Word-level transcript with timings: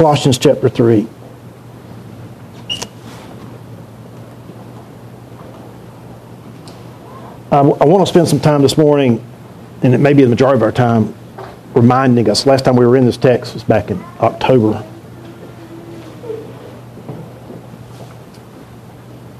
Colossians 0.00 0.38
chapter 0.38 0.70
3. 0.70 1.06
I, 7.52 7.58
I 7.58 7.60
want 7.60 8.00
to 8.00 8.06
spend 8.06 8.26
some 8.26 8.40
time 8.40 8.62
this 8.62 8.78
morning, 8.78 9.22
and 9.82 9.92
it 9.92 9.98
may 9.98 10.14
be 10.14 10.22
the 10.22 10.30
majority 10.30 10.56
of 10.56 10.62
our 10.62 10.72
time, 10.72 11.14
reminding 11.74 12.30
us. 12.30 12.46
Last 12.46 12.64
time 12.64 12.76
we 12.76 12.86
were 12.86 12.96
in 12.96 13.04
this 13.04 13.18
text 13.18 13.52
was 13.52 13.62
back 13.62 13.90
in 13.90 14.02
October. 14.20 14.82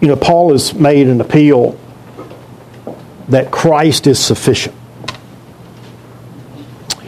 You 0.03 0.09
know, 0.09 0.17
Paul 0.17 0.53
has 0.53 0.75
made 0.75 1.07
an 1.07 1.23
appeal 1.23 1.81
that 3.31 3.51
Christ 3.51 4.07
is 4.07 4.23
sufficient. 4.23 4.75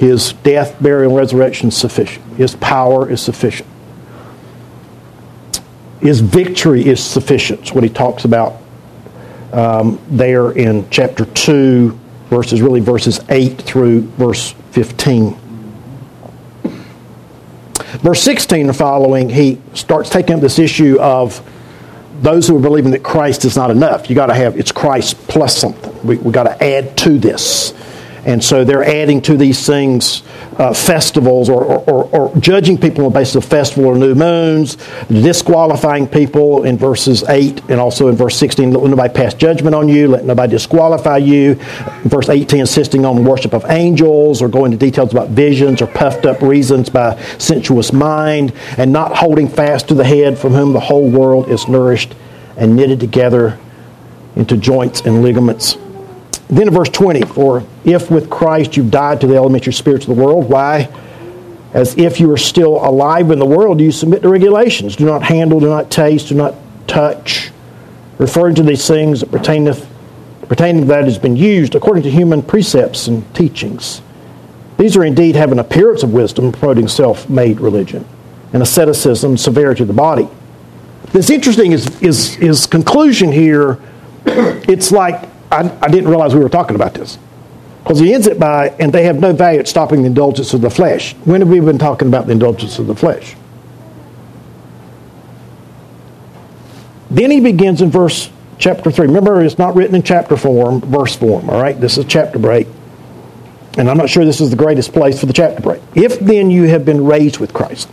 His 0.02 0.32
death, 0.32 0.82
burial, 0.82 1.12
and 1.12 1.16
resurrection 1.16 1.68
is 1.68 1.76
sufficient. 1.76 2.24
His 2.34 2.56
power 2.56 3.08
is 3.08 3.22
sufficient. 3.22 3.68
His 6.00 6.18
victory 6.18 6.84
is 6.84 7.00
sufficient. 7.00 7.60
It's 7.60 7.72
what 7.72 7.84
he 7.84 7.88
talks 7.88 8.24
about 8.24 8.56
um, 9.52 10.00
there 10.10 10.50
in 10.50 10.90
chapter 10.90 11.24
2, 11.24 11.96
verses 12.30 12.60
really 12.60 12.80
verses 12.80 13.20
8 13.28 13.62
through 13.62 14.00
verse 14.18 14.56
15. 14.72 15.36
Verse 18.00 18.22
16 18.22 18.66
and 18.66 18.76
following, 18.76 19.30
he 19.30 19.60
starts 19.74 20.10
taking 20.10 20.34
up 20.34 20.40
this 20.40 20.58
issue 20.58 20.98
of 20.98 21.48
those 22.22 22.48
who 22.48 22.56
are 22.56 22.60
believing 22.60 22.90
that 22.90 23.04
Christ 23.04 23.44
is 23.44 23.54
not 23.54 23.70
enough. 23.70 24.10
You 24.10 24.16
got 24.16 24.26
to 24.26 24.34
have 24.34 24.58
it's 24.58 24.72
Christ 24.72 25.16
plus 25.28 25.56
something. 25.56 25.96
We 26.04 26.16
we 26.16 26.32
got 26.32 26.42
to 26.42 26.60
add 26.60 26.96
to 26.98 27.18
this. 27.18 27.72
And 28.24 28.42
so 28.42 28.64
they're 28.64 28.84
adding 28.84 29.20
to 29.22 29.36
these 29.36 29.66
things 29.66 30.22
uh, 30.58 30.72
festivals 30.72 31.48
or, 31.48 31.64
or, 31.64 32.04
or, 32.04 32.36
judging 32.38 32.78
people 32.78 33.04
on 33.04 33.12
the 33.12 33.18
basis 33.18 33.36
of 33.36 33.44
festival 33.44 33.86
or 33.86 33.96
new 33.96 34.14
moons, 34.14 34.76
disqualifying 35.08 36.06
people 36.06 36.64
in 36.64 36.78
verses 36.78 37.24
8 37.24 37.62
and 37.70 37.80
also 37.80 38.08
in 38.08 38.14
verse 38.14 38.36
16, 38.36 38.72
let 38.72 38.88
nobody 38.88 39.12
pass 39.12 39.34
judgment 39.34 39.74
on 39.74 39.88
you, 39.88 40.08
let 40.08 40.24
nobody 40.24 40.50
disqualify 40.50 41.16
you. 41.16 41.54
Verse 42.04 42.28
18, 42.28 42.60
insisting 42.60 43.04
on 43.04 43.24
worship 43.24 43.54
of 43.54 43.64
angels 43.70 44.40
or 44.40 44.48
going 44.48 44.72
into 44.72 44.84
details 44.84 45.10
about 45.10 45.30
visions 45.30 45.82
or 45.82 45.86
puffed 45.88 46.24
up 46.24 46.42
reasons 46.42 46.88
by 46.88 47.20
sensuous 47.38 47.92
mind, 47.92 48.52
and 48.78 48.92
not 48.92 49.16
holding 49.16 49.48
fast 49.48 49.88
to 49.88 49.94
the 49.94 50.04
head 50.04 50.38
from 50.38 50.52
whom 50.52 50.72
the 50.72 50.80
whole 50.80 51.08
world 51.10 51.48
is 51.48 51.66
nourished 51.66 52.14
and 52.56 52.76
knitted 52.76 53.00
together 53.00 53.58
into 54.36 54.56
joints 54.56 55.00
and 55.00 55.22
ligaments 55.22 55.76
then 56.52 56.68
in 56.68 56.74
verse 56.74 56.90
20, 56.90 57.22
for 57.22 57.64
if 57.82 58.10
with 58.10 58.28
Christ 58.28 58.76
you've 58.76 58.90
died 58.90 59.22
to 59.22 59.26
the 59.26 59.36
elementary 59.36 59.72
spirits 59.72 60.06
of 60.06 60.14
the 60.14 60.22
world, 60.22 60.50
why? 60.50 60.86
As 61.72 61.96
if 61.96 62.20
you 62.20 62.28
were 62.28 62.36
still 62.36 62.76
alive 62.76 63.30
in 63.30 63.38
the 63.38 63.46
world, 63.46 63.78
do 63.78 63.84
you 63.84 63.90
submit 63.90 64.20
to 64.20 64.28
regulations? 64.28 64.94
Do 64.94 65.06
not 65.06 65.22
handle, 65.22 65.60
do 65.60 65.68
not 65.68 65.90
taste, 65.90 66.28
do 66.28 66.34
not 66.34 66.54
touch, 66.86 67.50
referring 68.18 68.54
to 68.56 68.62
these 68.62 68.86
things 68.86 69.20
that 69.20 69.30
pertaineth, 69.30 69.88
pertaining 70.46 70.82
to 70.82 70.88
that 70.88 71.04
has 71.04 71.18
been 71.18 71.36
used 71.36 71.74
according 71.74 72.02
to 72.02 72.10
human 72.10 72.42
precepts 72.42 73.06
and 73.06 73.34
teachings. 73.34 74.02
These 74.76 74.94
are 74.94 75.04
indeed 75.04 75.36
have 75.36 75.52
an 75.52 75.58
appearance 75.58 76.02
of 76.02 76.12
wisdom, 76.12 76.52
promoting 76.52 76.86
self 76.86 77.30
made 77.30 77.60
religion, 77.60 78.06
and 78.52 78.62
asceticism, 78.62 79.38
severity 79.38 79.84
of 79.84 79.88
the 79.88 79.94
body. 79.94 80.28
This 81.12 81.30
interesting 81.30 81.72
is, 81.72 82.02
is, 82.02 82.36
is 82.36 82.66
conclusion 82.66 83.32
here. 83.32 83.78
It's 84.26 84.92
like 84.92 85.30
I, 85.52 85.78
I 85.82 85.88
didn't 85.88 86.08
realize 86.08 86.34
we 86.34 86.40
were 86.40 86.48
talking 86.48 86.74
about 86.74 86.94
this. 86.94 87.18
Because 87.82 87.98
he 87.98 88.14
ends 88.14 88.26
it 88.26 88.38
by, 88.38 88.70
and 88.80 88.92
they 88.92 89.04
have 89.04 89.20
no 89.20 89.32
value 89.32 89.60
at 89.60 89.68
stopping 89.68 90.02
the 90.02 90.06
indulgence 90.06 90.54
of 90.54 90.60
the 90.60 90.70
flesh. 90.70 91.14
When 91.24 91.40
have 91.40 91.50
we 91.50 91.60
been 91.60 91.78
talking 91.78 92.08
about 92.08 92.26
the 92.26 92.32
indulgence 92.32 92.78
of 92.78 92.86
the 92.86 92.94
flesh? 92.94 93.36
Then 97.10 97.30
he 97.30 97.40
begins 97.40 97.82
in 97.82 97.90
verse 97.90 98.30
chapter 98.58 98.90
3. 98.90 99.08
Remember, 99.08 99.42
it's 99.42 99.58
not 99.58 99.74
written 99.74 99.94
in 99.94 100.02
chapter 100.02 100.36
form, 100.36 100.80
verse 100.80 101.14
form, 101.14 101.50
all 101.50 101.60
right? 101.60 101.78
This 101.78 101.98
is 101.98 102.06
chapter 102.06 102.38
break. 102.38 102.68
And 103.76 103.90
I'm 103.90 103.96
not 103.96 104.08
sure 104.08 104.24
this 104.24 104.40
is 104.40 104.50
the 104.50 104.56
greatest 104.56 104.92
place 104.92 105.20
for 105.20 105.26
the 105.26 105.32
chapter 105.32 105.60
break. 105.60 105.82
If 105.94 106.20
then 106.20 106.50
you 106.50 106.64
have 106.64 106.84
been 106.84 107.04
raised 107.04 107.38
with 107.38 107.52
Christ, 107.52 107.90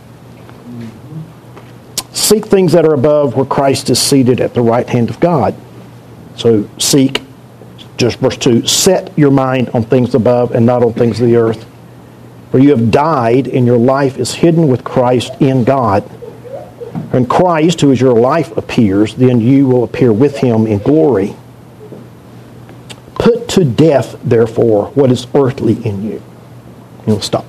seek 2.12 2.46
things 2.46 2.72
that 2.72 2.86
are 2.86 2.94
above 2.94 3.34
where 3.34 3.44
Christ 3.44 3.90
is 3.90 4.00
seated 4.00 4.40
at 4.40 4.54
the 4.54 4.62
right 4.62 4.88
hand 4.88 5.10
of 5.10 5.20
God. 5.20 5.54
So 6.36 6.68
seek 6.78 7.22
just 8.00 8.18
verse 8.18 8.36
2 8.38 8.66
set 8.66 9.16
your 9.18 9.30
mind 9.30 9.68
on 9.74 9.84
things 9.84 10.14
above 10.14 10.52
and 10.52 10.64
not 10.66 10.82
on 10.82 10.92
things 10.94 11.20
of 11.20 11.28
the 11.28 11.36
earth. 11.36 11.66
For 12.50 12.58
you 12.58 12.70
have 12.70 12.90
died, 12.90 13.46
and 13.46 13.64
your 13.64 13.78
life 13.78 14.18
is 14.18 14.34
hidden 14.34 14.66
with 14.66 14.82
Christ 14.82 15.32
in 15.38 15.62
God. 15.62 16.02
When 17.12 17.26
Christ, 17.26 17.80
who 17.80 17.92
is 17.92 18.00
your 18.00 18.14
life, 18.14 18.56
appears, 18.56 19.14
then 19.14 19.40
you 19.40 19.68
will 19.68 19.84
appear 19.84 20.12
with 20.12 20.38
him 20.38 20.66
in 20.66 20.78
glory. 20.78 21.36
Put 23.14 23.48
to 23.50 23.64
death, 23.64 24.18
therefore, 24.24 24.86
what 24.92 25.12
is 25.12 25.28
earthly 25.32 25.74
in 25.84 26.02
you. 26.02 26.22
And 26.98 27.06
we'll 27.06 27.20
stop. 27.20 27.46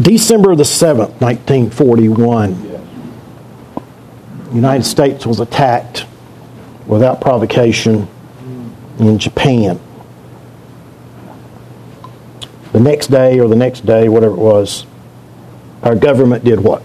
December 0.00 0.54
the 0.54 0.62
7th, 0.62 1.20
1941, 1.20 2.62
the 4.50 4.54
United 4.54 4.84
States 4.84 5.26
was 5.26 5.40
attacked 5.40 6.06
without 6.86 7.20
provocation 7.20 8.08
in 8.98 9.18
Japan. 9.18 9.80
The 12.72 12.80
next 12.80 13.08
day 13.08 13.40
or 13.40 13.48
the 13.48 13.56
next 13.56 13.84
day, 13.84 14.08
whatever 14.08 14.34
it 14.34 14.38
was, 14.38 14.86
our 15.82 15.94
government 15.94 16.44
did 16.44 16.60
what? 16.60 16.82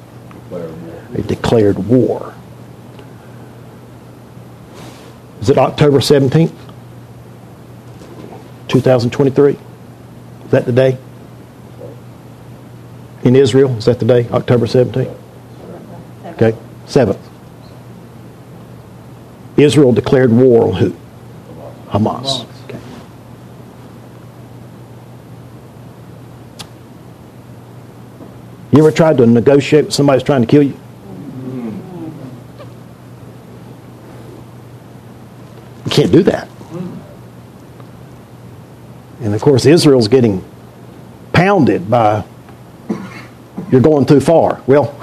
It 1.13 1.27
declared 1.27 1.77
war. 1.77 2.33
Is 5.41 5.49
it 5.49 5.57
October 5.57 5.99
17th? 5.99 6.53
2023? 8.67 9.51
Is 9.53 10.51
that 10.51 10.65
the 10.65 10.71
day? 10.71 10.97
In 13.23 13.35
Israel? 13.35 13.77
Is 13.77 13.85
that 13.85 13.99
the 13.99 14.05
day? 14.05 14.27
October 14.29 14.65
17th? 14.65 15.15
Okay, 16.25 16.57
7th. 16.87 17.24
Israel 19.57 19.93
declared 19.93 20.31
war 20.31 20.67
on 20.67 20.73
who? 20.73 20.95
Hamas. 21.87 22.45
Okay. 22.65 22.79
You 28.71 28.79
ever 28.79 28.91
tried 28.91 29.17
to 29.17 29.25
negotiate 29.25 29.85
with 29.85 29.93
somebody 29.93 30.17
who's 30.17 30.25
trying 30.25 30.41
to 30.41 30.47
kill 30.47 30.63
you? 30.63 30.77
You 35.85 35.91
can't 35.91 36.11
do 36.11 36.23
that. 36.23 36.49
And 39.21 39.33
of 39.33 39.41
course, 39.41 39.65
Israel's 39.65 40.09
getting 40.09 40.43
pounded 41.31 41.89
by 41.89 42.25
you're 43.71 43.81
going 43.81 44.05
too 44.05 44.19
far. 44.19 44.61
Well, 44.67 44.95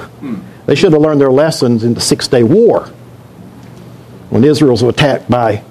they 0.66 0.74
should 0.74 0.92
have 0.92 1.00
learned 1.00 1.20
their 1.20 1.32
lessons 1.32 1.84
in 1.84 1.94
the 1.94 2.00
Six 2.00 2.28
Day 2.28 2.42
War 2.42 2.92
when 4.32 4.44
Israel 4.44 4.70
was 4.70 4.82
attacked 4.82 5.28
by 5.30 5.62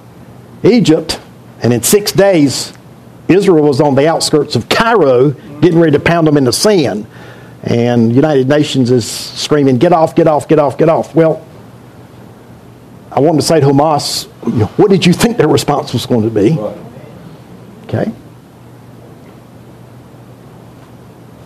Egypt, 0.62 1.20
and 1.64 1.74
in 1.74 1.82
six 1.82 2.12
days, 2.12 2.72
Israel 3.28 3.64
was 3.64 3.82
on 3.82 3.96
the 3.96 4.08
outskirts 4.08 4.56
of 4.56 4.70
Cairo, 4.70 5.32
getting 5.62 5.80
ready 5.80 5.94
to 5.94 6.00
pound 6.00 6.28
them 6.28 6.38
in 6.38 6.44
the 6.44 6.54
sand. 6.54 7.08
And 7.64 8.16
United 8.16 8.48
Nations 8.48 8.92
is 8.92 9.10
screaming, 9.10 9.80
"Get 9.80 9.94
off! 9.94 10.14
Get 10.14 10.28
off! 10.28 10.48
Get 10.48 10.60
off! 10.60 10.78
Get 10.78 10.90
off!" 10.90 11.16
Well, 11.16 11.42
I 13.12 13.20
wanted 13.20 13.42
to 13.42 13.48
say 13.48 13.60
to 13.62 13.66
Hamas, 13.66 14.26
"What 14.78 14.92
did 14.92 15.08
you 15.08 15.14
think 15.14 15.38
their 15.38 15.48
response 15.48 15.92
was 15.92 16.06
going 16.06 16.22
to 16.22 16.30
be?" 16.30 16.60
Okay. 17.86 18.12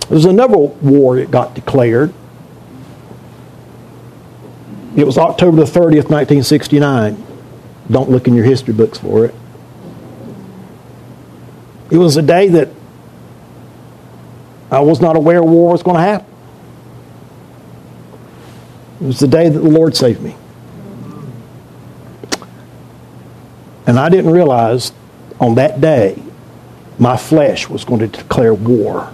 There's 0.10 0.26
another 0.26 0.58
war 0.58 1.16
that 1.16 1.32
got 1.32 1.56
declared 1.56 2.14
it 4.96 5.06
was 5.06 5.18
October 5.18 5.58
the 5.58 5.64
30th, 5.64 6.10
1969. 6.10 7.24
Don't 7.92 8.10
look 8.10 8.28
in 8.28 8.34
your 8.34 8.46
history 8.46 8.74
books 8.74 8.98
for 8.98 9.26
it. 9.26 9.36
It 11.92 11.98
was 11.98 12.18
a 12.18 12.22
day 12.22 12.50
that 12.50 12.70
I 14.72 14.80
was 14.80 15.02
not 15.02 15.16
aware 15.16 15.44
war 15.44 15.72
was 15.72 15.84
going 15.84 15.98
to 15.98 16.02
happen. 16.02 16.28
It 19.02 19.06
was 19.06 19.20
the 19.20 19.28
day 19.28 19.50
that 19.50 19.60
the 19.60 19.70
Lord 19.70 19.96
saved 19.96 20.22
me. 20.22 20.36
And 23.86 24.00
I 24.00 24.10
didn't 24.10 24.32
realize 24.32 24.92
on 25.40 25.56
that 25.56 25.80
day 25.80 26.22
my 26.98 27.18
flesh 27.18 27.70
was 27.70 27.86
going 27.86 28.00
to 28.00 28.08
declare 28.08 28.54
war. 28.54 29.12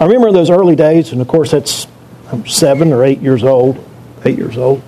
I 0.00 0.06
remember 0.06 0.32
those 0.32 0.48
early 0.48 0.76
days, 0.76 1.12
and 1.12 1.20
of 1.20 1.28
course 1.28 1.50
that's 1.50 1.86
I'm 2.32 2.46
seven 2.46 2.92
or 2.92 3.04
eight 3.04 3.20
years 3.20 3.44
old, 3.44 3.84
eight 4.24 4.38
years 4.38 4.56
old. 4.56 4.82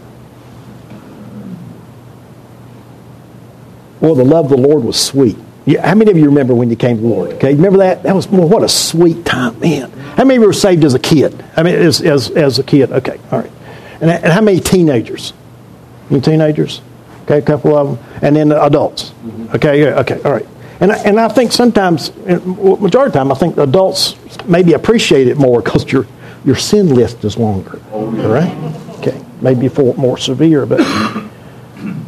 Well, 4.00 4.14
the 4.14 4.24
love 4.24 4.46
of 4.46 4.50
the 4.50 4.56
Lord 4.68 4.82
was 4.82 5.00
sweet. 5.00 5.36
Yeah, 5.64 5.86
how 5.86 5.94
many 5.94 6.10
of 6.10 6.16
you 6.16 6.24
remember 6.24 6.54
when 6.54 6.70
you 6.70 6.76
came 6.76 6.96
to 6.96 7.02
the 7.02 7.08
Lord? 7.08 7.32
Okay, 7.34 7.54
remember 7.54 7.78
that? 7.78 8.02
That 8.02 8.16
was 8.16 8.26
well, 8.26 8.48
what 8.48 8.64
a 8.64 8.68
sweet 8.68 9.24
time, 9.24 9.60
man. 9.60 9.90
How 9.90 10.24
many 10.24 10.36
of 10.36 10.42
you 10.42 10.48
were 10.48 10.52
saved 10.52 10.82
as 10.82 10.94
a 10.94 10.98
kid? 10.98 11.44
I 11.56 11.62
mean, 11.62 11.74
as, 11.74 12.00
as, 12.00 12.30
as 12.30 12.58
a 12.58 12.64
kid. 12.64 12.90
Okay, 12.90 13.20
all 13.30 13.40
right. 13.40 13.52
And, 14.00 14.10
and 14.10 14.32
how 14.32 14.40
many 14.40 14.60
teenagers? 14.60 15.32
Any 16.10 16.20
teenagers? 16.20 16.80
Okay, 17.24 17.38
a 17.38 17.42
couple 17.42 17.76
of 17.76 17.98
them. 17.98 18.18
And 18.22 18.34
then 18.34 18.50
adults. 18.50 19.10
Mm-hmm. 19.10 19.56
Okay, 19.56 19.82
yeah, 19.82 20.00
okay, 20.00 20.20
all 20.22 20.32
right. 20.32 20.46
And 20.80 20.90
I, 20.90 20.98
and 21.04 21.20
I 21.20 21.28
think 21.28 21.52
sometimes, 21.52 22.12
majority 22.16 22.88
of 22.88 22.90
the 22.90 23.10
time, 23.10 23.30
I 23.30 23.36
think 23.36 23.56
adults 23.58 24.16
maybe 24.46 24.72
appreciate 24.72 25.28
it 25.28 25.36
more 25.36 25.62
because 25.62 25.90
your, 25.90 26.06
your 26.44 26.56
sin 26.56 26.94
list 26.94 27.24
is 27.24 27.36
longer. 27.36 27.80
All 27.92 28.10
right? 28.10 28.54
Okay, 28.98 29.20
maybe 29.40 29.68
for 29.68 29.94
more 29.94 30.18
severe, 30.18 30.66
but 30.66 30.80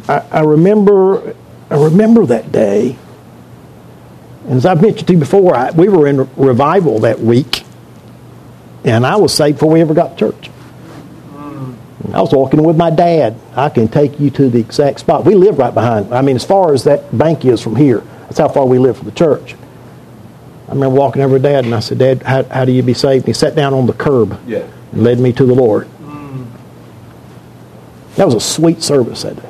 I, 0.07 0.25
I 0.31 0.39
remember 0.41 1.35
I 1.69 1.75
remember 1.75 2.25
that 2.27 2.51
day. 2.51 2.95
And 4.43 4.53
as 4.53 4.65
I've 4.65 4.81
mentioned 4.81 5.07
to 5.07 5.13
you 5.13 5.19
before, 5.19 5.55
I, 5.55 5.71
we 5.71 5.89
were 5.89 6.07
in 6.07 6.29
revival 6.35 6.99
that 6.99 7.19
week, 7.19 7.63
and 8.83 9.05
I 9.05 9.15
was 9.15 9.33
saved 9.33 9.57
before 9.57 9.71
we 9.71 9.81
ever 9.81 9.93
got 9.93 10.17
to 10.17 10.31
church. 10.31 10.51
I 12.13 12.21
was 12.21 12.31
walking 12.31 12.61
with 12.63 12.77
my 12.77 12.91
dad. 12.91 13.35
I 13.55 13.69
can 13.69 13.87
take 13.87 14.19
you 14.19 14.29
to 14.31 14.47
the 14.49 14.59
exact 14.59 14.99
spot. 14.99 15.25
We 15.25 15.33
live 15.33 15.57
right 15.57 15.73
behind. 15.73 16.13
I 16.13 16.21
mean, 16.21 16.35
as 16.35 16.45
far 16.45 16.73
as 16.73 16.83
that 16.83 17.17
bank 17.17 17.43
is 17.45 17.61
from 17.61 17.75
here, 17.75 18.01
that's 18.21 18.37
how 18.37 18.47
far 18.47 18.65
we 18.67 18.77
live 18.77 18.97
from 18.97 19.07
the 19.07 19.11
church. 19.11 19.55
I 20.67 20.71
remember 20.71 20.95
walking 20.95 21.21
over 21.21 21.37
to 21.37 21.43
Dad, 21.43 21.65
and 21.65 21.75
I 21.75 21.79
said, 21.79 21.99
Dad, 21.99 22.23
how, 22.23 22.43
how 22.43 22.65
do 22.65 22.71
you 22.71 22.81
be 22.81 22.93
saved? 22.95 23.25
And 23.25 23.27
he 23.27 23.33
sat 23.33 23.55
down 23.55 23.73
on 23.73 23.85
the 23.85 23.93
curb 23.93 24.39
Yeah. 24.47 24.67
and 24.91 25.03
led 25.03 25.19
me 25.19 25.31
to 25.33 25.45
the 25.45 25.53
Lord. 25.53 25.87
Mm. 26.01 26.47
That 28.15 28.25
was 28.25 28.33
a 28.35 28.39
sweet 28.39 28.81
service 28.81 29.21
that 29.23 29.35
day. 29.35 29.49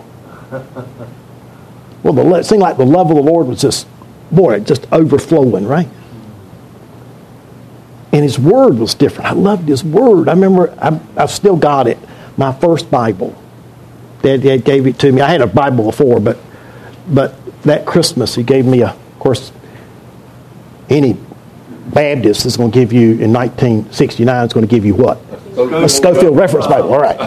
Well, 2.03 2.13
the, 2.13 2.35
it 2.35 2.43
seemed 2.45 2.61
like 2.61 2.77
the 2.77 2.85
love 2.85 3.09
of 3.09 3.15
the 3.15 3.23
Lord 3.23 3.47
was 3.47 3.61
just, 3.61 3.87
boy, 4.31 4.59
just 4.59 4.87
overflowing, 4.91 5.65
right? 5.65 5.87
And 8.11 8.23
His 8.23 8.37
Word 8.37 8.77
was 8.77 8.93
different. 8.93 9.29
I 9.29 9.33
loved 9.33 9.67
His 9.67 9.83
Word. 9.83 10.27
I 10.29 10.33
remember, 10.33 10.73
I, 10.81 10.99
I've 11.17 11.31
still 11.31 11.55
got 11.55 11.87
it, 11.87 11.97
my 12.37 12.51
first 12.53 12.91
Bible. 12.91 13.35
Dad, 14.21 14.41
Dad 14.43 14.65
gave 14.65 14.85
it 14.85 14.99
to 14.99 15.11
me. 15.11 15.21
I 15.21 15.29
had 15.31 15.41
a 15.41 15.47
Bible 15.47 15.85
before, 15.85 16.19
but, 16.19 16.37
but 17.07 17.35
that 17.63 17.85
Christmas, 17.85 18.35
He 18.35 18.43
gave 18.43 18.65
me 18.65 18.81
a, 18.81 18.89
of 18.89 19.19
course, 19.19 19.51
any 20.89 21.17
Baptist 21.87 22.45
is 22.45 22.57
going 22.57 22.71
to 22.71 22.79
give 22.79 22.91
you, 22.91 23.11
in 23.19 23.31
1969, 23.31 24.45
is 24.45 24.53
going 24.53 24.67
to 24.67 24.69
give 24.69 24.85
you 24.85 24.95
what? 24.95 25.17
A 25.57 25.87
Scofield 25.87 26.35
Reference 26.35 26.67
Bible, 26.67 26.93
all 26.93 26.99
right. 26.99 27.17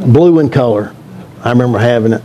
Blue 0.12 0.38
in 0.40 0.50
color. 0.50 0.94
I 1.42 1.50
remember 1.50 1.78
having 1.78 2.12
it. 2.14 2.22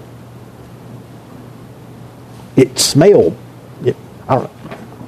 It 2.55 2.79
smelled. 2.79 3.37
It, 3.83 3.95
I, 4.27 4.35
don't, 4.35 4.51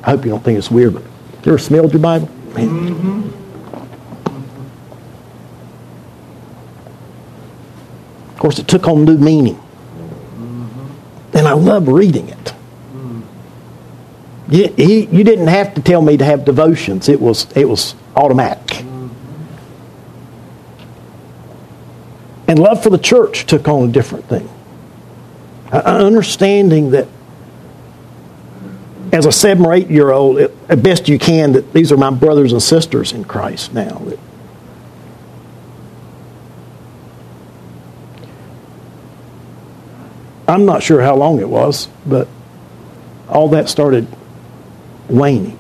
I 0.04 0.12
hope 0.12 0.26
you 0.26 0.32
don't 0.32 0.44
think 0.44 0.58
it's 0.58 0.72
weird, 0.72 0.94
but 0.94 1.04
you 1.48 1.54
ever 1.54 1.58
smelled 1.58 1.94
your 1.94 2.02
Bible? 2.02 2.30
Of 8.32 8.38
course, 8.38 8.60
it 8.60 8.68
took 8.68 8.88
on 8.88 9.06
new 9.06 9.18
meaning. 9.18 9.60
And 11.34 11.48
I 11.48 11.54
love 11.54 11.88
reading 11.88 12.30
it. 12.30 12.54
You, 14.50 14.74
he, 14.78 15.06
you 15.06 15.24
didn't 15.24 15.48
have 15.48 15.74
to 15.74 15.82
tell 15.82 16.02
me 16.02 16.18
to 16.18 16.26
have 16.26 16.46
devotions. 16.46 17.10
It 17.10 17.20
was, 17.20 17.48
it 17.56 17.68
was 17.68 17.96
automatic. 18.16 18.86
And 22.48 22.58
love 22.58 22.82
for 22.82 22.90
the 22.90 22.98
church 22.98 23.46
took 23.46 23.68
on 23.68 23.90
a 23.90 23.92
different 23.92 24.26
thing. 24.26 24.50
Understanding 25.72 26.92
that 26.92 27.10
as 29.12 29.26
a 29.26 29.32
seven 29.32 29.66
or 29.66 29.74
eight 29.74 29.90
year 29.90 30.12
old, 30.12 30.38
at 30.40 30.82
best 30.82 31.10
you 31.10 31.20
can, 31.20 31.54
that 31.54 31.74
these 31.74 31.92
are 31.92 31.98
my 31.98 32.10
brothers 32.10 32.54
and 32.54 32.64
sisters 32.64 33.12
in 33.12 33.26
Christ 33.26 33.74
now. 33.74 34.02
I'm 40.48 40.66
not 40.66 40.82
sure 40.82 41.02
how 41.02 41.18
long 41.18 41.40
it 41.40 41.50
was, 41.50 41.90
but 42.06 42.30
all 43.28 43.50
that 43.50 43.68
started 43.68 44.08
waning. 45.10 45.58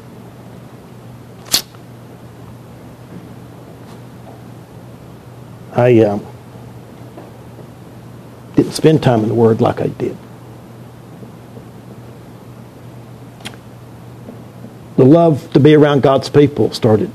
I 5.73 5.99
um, 5.99 6.25
didn't 8.55 8.73
spend 8.73 9.03
time 9.03 9.21
in 9.21 9.27
the 9.27 9.35
Word 9.35 9.61
like 9.61 9.79
I 9.79 9.87
did. 9.87 10.17
The 14.97 15.05
love 15.05 15.53
to 15.53 15.59
be 15.59 15.75
around 15.75 16.01
God's 16.01 16.29
people 16.29 16.73
started. 16.73 17.11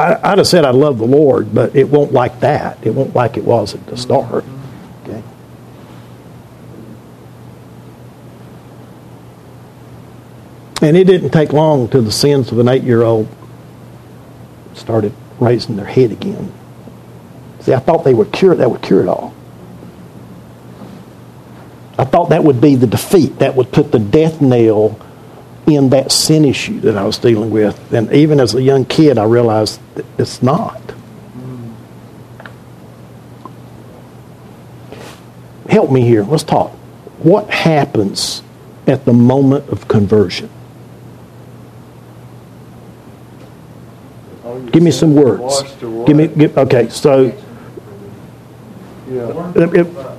I, 0.00 0.32
I'd 0.32 0.38
have 0.38 0.46
said 0.46 0.64
I 0.64 0.70
love 0.70 0.98
the 0.98 1.06
Lord, 1.06 1.54
but 1.54 1.76
it 1.76 1.88
won't 1.88 2.12
like 2.12 2.40
that. 2.40 2.78
It 2.86 2.94
won't 2.94 3.14
like 3.14 3.36
it 3.36 3.44
was 3.44 3.74
at 3.74 3.84
the 3.86 3.98
start. 3.98 4.44
Okay. 5.02 5.22
And 10.82 10.96
it 10.96 11.04
didn't 11.04 11.30
take 11.30 11.52
long 11.52 11.88
till 11.88 12.02
the 12.02 12.12
sins 12.12 12.50
of 12.52 12.58
an 12.58 12.68
eight-year-old 12.68 13.28
started 14.74 15.12
raising 15.38 15.76
their 15.76 15.86
head 15.86 16.10
again. 16.10 16.52
See, 17.60 17.74
I 17.74 17.78
thought 17.78 18.04
they 18.04 18.14
would 18.14 18.32
cure 18.32 18.54
that 18.54 18.70
would 18.70 18.80
cure 18.80 19.02
it 19.02 19.08
all. 19.08 19.34
I 21.98 22.04
thought 22.04 22.30
that 22.30 22.44
would 22.44 22.62
be 22.62 22.76
the 22.76 22.86
defeat. 22.86 23.40
That 23.40 23.56
would 23.56 23.72
put 23.72 23.92
the 23.92 23.98
death 23.98 24.40
nail 24.40 24.98
in 25.66 25.90
that 25.90 26.10
sin 26.10 26.46
issue 26.46 26.80
that 26.80 26.96
I 26.96 27.04
was 27.04 27.18
dealing 27.18 27.50
with. 27.50 27.92
And 27.92 28.10
even 28.12 28.40
as 28.40 28.54
a 28.54 28.62
young 28.62 28.86
kid, 28.86 29.18
I 29.18 29.24
realized 29.24 29.80
it's 30.16 30.42
not. 30.42 30.80
Help 35.68 35.90
me 35.90 36.00
here. 36.00 36.24
Let's 36.24 36.42
talk. 36.42 36.70
What 37.18 37.50
happens 37.50 38.42
at 38.86 39.04
the 39.04 39.12
moment 39.12 39.68
of 39.68 39.86
conversion? 39.86 40.48
Give 44.66 44.82
me 44.82 44.90
some 44.90 45.14
words. 45.14 45.62
Give 46.06 46.16
me. 46.16 46.28
Give, 46.28 46.56
okay, 46.58 46.88
so. 46.88 47.32
Yeah. 49.08 50.16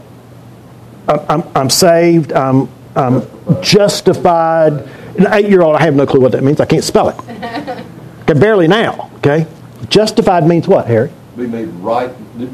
I'm, 1.08 1.44
I'm 1.56 1.70
saved. 1.70 2.34
I'm, 2.34 2.70
I'm 2.96 3.24
justified. 3.62 4.74
An 5.18 5.28
eight-year-old, 5.32 5.76
I 5.76 5.84
have 5.84 5.96
no 5.96 6.06
clue 6.06 6.22
what 6.22 6.32
that 6.34 6.44
means. 6.44 6.60
I 6.62 6.66
can't 6.66 6.84
spell 6.84 7.10
it. 7.10 7.86
Okay, 8.22 8.40
barely 8.40 8.68
now. 8.68 9.10
Okay, 9.16 9.48
justified 9.90 10.46
means 10.46 10.68
what, 10.68 10.86
Harry? 10.86 11.12
Be 11.36 11.48
made 11.48 11.66
right, 11.68 12.12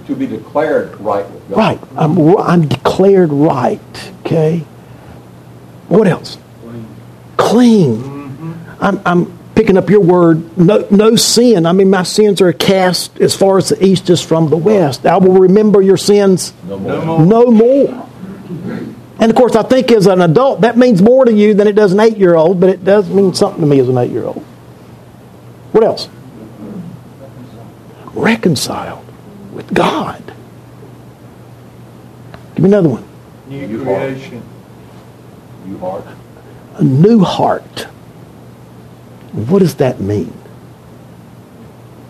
to 0.07 0.15
be 0.15 0.25
declared 0.25 0.95
right 1.01 1.29
with 1.29 1.49
God. 1.49 1.57
Right. 1.57 1.79
I'm, 1.97 2.37
I'm 2.37 2.67
declared 2.67 3.31
right. 3.33 4.11
Okay. 4.21 4.63
What 5.89 6.07
else? 6.07 6.37
Clean. 7.35 7.97
Mm-hmm. 7.97 8.53
I'm, 8.79 9.01
I'm 9.05 9.36
picking 9.57 9.75
up 9.75 9.89
your 9.89 10.01
word. 10.01 10.55
No, 10.55 10.85
no 10.91 11.15
sin. 11.15 11.65
I 11.65 11.71
mean, 11.71 11.89
my 11.89 12.03
sins 12.03 12.41
are 12.41 12.53
cast 12.53 13.19
as 13.19 13.35
far 13.35 13.57
as 13.57 13.69
the 13.69 13.83
east 13.83 14.07
is 14.11 14.21
from 14.21 14.51
the 14.51 14.55
west. 14.57 15.03
I 15.07 15.17
will 15.17 15.33
remember 15.39 15.81
your 15.81 15.97
sins 15.97 16.53
No 16.67 16.77
more. 16.77 17.25
no 17.25 17.45
more. 17.51 18.07
And 19.19 19.31
of 19.31 19.35
course, 19.35 19.55
I 19.55 19.63
think 19.63 19.91
as 19.91 20.05
an 20.05 20.21
adult, 20.21 20.61
that 20.61 20.77
means 20.77 21.01
more 21.01 21.25
to 21.25 21.33
you 21.33 21.55
than 21.55 21.67
it 21.67 21.73
does 21.73 21.91
an 21.91 21.99
eight 21.99 22.17
year 22.17 22.35
old, 22.35 22.59
but 22.59 22.69
it 22.69 22.85
does 22.85 23.09
mean 23.09 23.33
something 23.33 23.61
to 23.61 23.65
me 23.67 23.79
as 23.79 23.89
an 23.89 23.97
eight 23.97 24.11
year 24.11 24.25
old. 24.25 24.43
What 25.71 25.83
else? 25.83 26.07
Reconciled 28.13 29.03
with 29.53 29.73
God. 29.73 30.21
Give 32.55 32.63
me 32.63 32.69
another 32.69 32.89
one. 32.89 33.03
New 33.49 33.83
creation. 33.83 34.43
You 35.67 35.79
heart. 35.79 36.05
A 36.75 36.83
new 36.83 37.23
heart. 37.23 37.87
What 39.33 39.59
does 39.59 39.75
that 39.75 39.99
mean? 39.99 40.33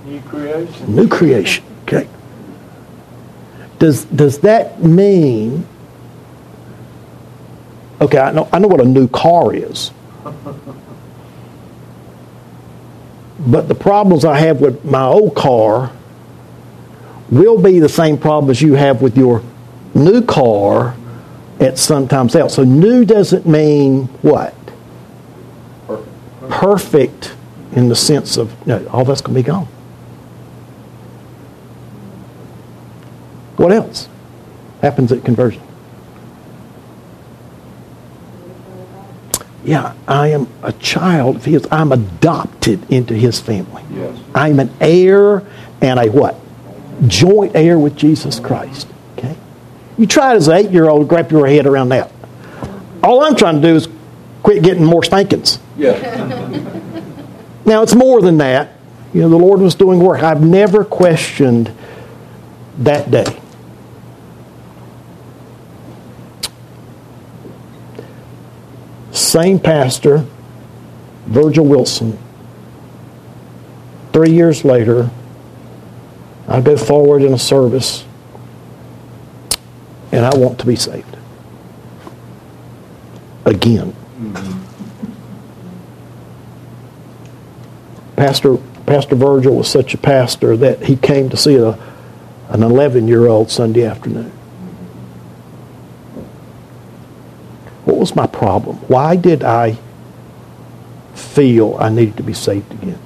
New 0.06 0.22
creation. 0.22 0.96
New 0.96 1.08
creation. 1.08 1.64
Okay. 1.84 2.08
Does 3.80 4.06
does 4.06 4.40
that 4.40 4.84
mean? 4.84 5.68
Okay, 8.00 8.18
I 8.18 8.32
know 8.32 8.48
I 8.52 8.60
know 8.60 8.68
what 8.68 8.82
a 8.82 8.86
new 8.86 9.08
car 9.08 9.54
is. 9.54 9.92
But 13.40 13.68
the 13.68 13.76
problems 13.76 14.26
I 14.26 14.40
have 14.40 14.62
with 14.62 14.84
my 14.84 15.04
old 15.04 15.36
car 15.36 15.92
will 17.30 17.62
be 17.62 17.80
the 17.80 17.90
same 17.90 18.18
problems 18.18 18.62
you 18.62 18.74
have 18.74 19.02
with 19.02 19.18
your 19.18 19.44
new 19.94 20.22
car 20.22 20.96
at 21.60 21.78
sometimes 21.78 22.36
else. 22.36 22.56
So 22.56 22.64
new 22.64 23.06
doesn't 23.06 23.46
mean 23.46 24.06
what? 24.22 24.54
Perfect. 26.50 27.34
In 27.76 27.90
the 27.90 27.96
sense 27.96 28.38
of 28.38 28.66
no, 28.66 28.86
all 28.88 29.04
that's 29.04 29.22
going 29.22 29.36
to 29.36 29.44
be 29.44 29.46
gone. 29.46 29.68
What 33.58 33.72
else 33.72 34.08
happens 34.82 35.12
at 35.12 35.26
conversion? 35.26 35.62
Yeah, 39.68 39.96
I 40.08 40.30
am 40.30 40.48
a 40.64 40.72
child 40.72 41.36
of 41.36 41.46
his. 41.46 41.68
I'm 41.70 41.92
adopted 41.92 42.90
into 42.90 43.14
his 43.14 43.42
family. 43.42 43.84
Yes. 43.92 44.18
I'm 44.34 44.62
an 44.62 44.74
heir 44.80 45.44
and 45.82 46.00
a 46.00 46.10
what? 46.10 46.40
Joint 47.08 47.54
heir 47.54 47.78
with 47.78 47.98
Jesus 47.98 48.40
Christ. 48.40 48.88
Okay? 49.18 49.36
You 49.98 50.08
try 50.08 50.34
it 50.34 50.38
as 50.38 50.48
an 50.48 50.56
eight 50.56 50.72
year 50.72 50.88
old, 50.88 51.10
grab 51.10 51.32
your 51.32 51.46
head 51.48 51.66
around 51.66 51.90
that. 51.90 52.12
All 53.04 53.22
I'm 53.22 53.36
trying 53.36 53.62
to 53.62 53.68
do 53.68 53.76
is 53.76 53.90
quit 54.42 54.64
getting 54.64 54.86
more 54.86 55.04
spankings. 55.04 55.60
Yes. 55.78 56.84
Now, 57.68 57.84
it's 57.84 57.94
more 57.94 58.22
than 58.22 58.38
that. 58.38 58.72
You 59.14 59.20
know, 59.24 59.28
the 59.28 59.36
Lord 59.36 59.60
was 59.60 59.76
doing 59.76 60.00
work. 60.00 60.24
I've 60.24 60.42
never 60.42 60.86
questioned 60.86 61.70
that 62.78 63.12
day. 63.12 63.26
Same 69.12 69.60
pastor, 69.60 70.26
Virgil 71.26 71.66
Wilson. 71.66 72.18
Three 74.14 74.32
years 74.32 74.64
later, 74.64 75.10
I 76.48 76.62
go 76.62 76.78
forward 76.78 77.22
in 77.22 77.34
a 77.34 77.38
service 77.38 78.06
and 80.14 80.26
I 80.26 80.38
want 80.38 80.58
to 80.60 80.66
be 80.66 80.78
saved. 80.78 81.18
Again. 83.44 83.94
Pastor, 88.18 88.58
pastor 88.88 89.16
Virgil 89.16 89.56
was 89.56 89.70
such 89.70 89.94
a 89.94 89.98
pastor 89.98 90.58
that 90.58 90.86
he 90.86 90.96
came 90.96 91.30
to 91.30 91.38
see 91.38 91.56
a, 91.56 91.78
an 92.50 92.64
11 92.64 93.08
year 93.08 93.28
old 93.28 93.52
Sunday 93.52 93.86
afternoon. 93.86 94.32
What 97.86 97.98
was 97.98 98.16
my 98.16 98.26
problem? 98.26 98.78
Why 98.88 99.16
did 99.16 99.44
I 99.44 99.78
feel 101.14 101.78
I 101.80 101.90
needed 101.90 102.18
to 102.18 102.24
be 102.24 102.34
saved 102.34 102.74
again? 102.74 103.00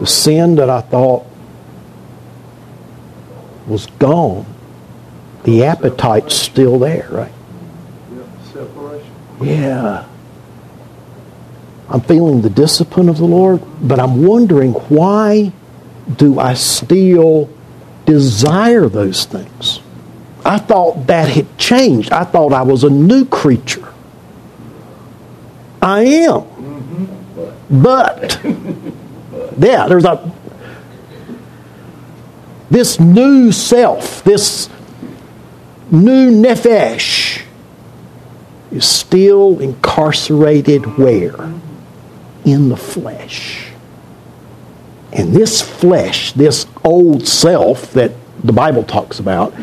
The 0.00 0.06
sin 0.06 0.56
that 0.56 0.68
I 0.68 0.80
thought 0.80 1.24
was 3.68 3.86
gone, 3.98 4.44
the 5.44 5.64
appetite's 5.64 6.34
still 6.34 6.80
there, 6.80 7.08
right? 7.10 7.32
Yeah. 9.44 10.06
I'm 11.88 12.00
feeling 12.00 12.42
the 12.42 12.50
discipline 12.50 13.08
of 13.08 13.18
the 13.18 13.26
Lord, 13.26 13.62
but 13.80 14.00
I'm 14.00 14.24
wondering 14.24 14.72
why 14.72 15.52
do 16.16 16.38
I 16.38 16.54
still 16.54 17.50
desire 18.06 18.88
those 18.88 19.24
things? 19.24 19.80
I 20.44 20.58
thought 20.58 21.06
that 21.06 21.28
had 21.28 21.56
changed. 21.58 22.12
I 22.12 22.24
thought 22.24 22.52
I 22.52 22.62
was 22.62 22.84
a 22.84 22.90
new 22.90 23.24
creature. 23.24 23.92
I 25.80 26.04
am. 26.04 26.44
But, 27.70 28.40
yeah, 29.58 29.86
there's 29.86 30.04
a. 30.04 30.32
This 32.70 32.98
new 32.98 33.52
self, 33.52 34.24
this 34.24 34.68
new 35.90 36.30
nephesh, 36.30 37.23
is 38.74 38.84
still 38.84 39.60
incarcerated 39.60 40.98
where? 40.98 41.52
In 42.44 42.68
the 42.68 42.76
flesh. 42.76 43.68
And 45.12 45.32
this 45.32 45.62
flesh, 45.62 46.32
this 46.32 46.66
old 46.84 47.26
self 47.26 47.92
that 47.92 48.12
the 48.42 48.52
Bible 48.52 48.82
talks 48.82 49.20
about, 49.20 49.54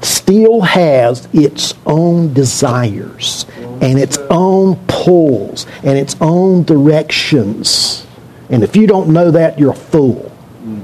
still 0.00 0.62
has 0.62 1.28
its 1.32 1.74
own 1.84 2.32
desires 2.32 3.44
and 3.58 3.98
its 3.98 4.16
own 4.30 4.76
pulls 4.86 5.66
and 5.82 5.98
its 5.98 6.16
own 6.20 6.62
directions. 6.62 8.06
And 8.48 8.62
if 8.62 8.74
you 8.74 8.86
don't 8.86 9.10
know 9.10 9.30
that, 9.30 9.58
you're 9.58 9.72
a 9.72 9.74
fool. 9.74 10.32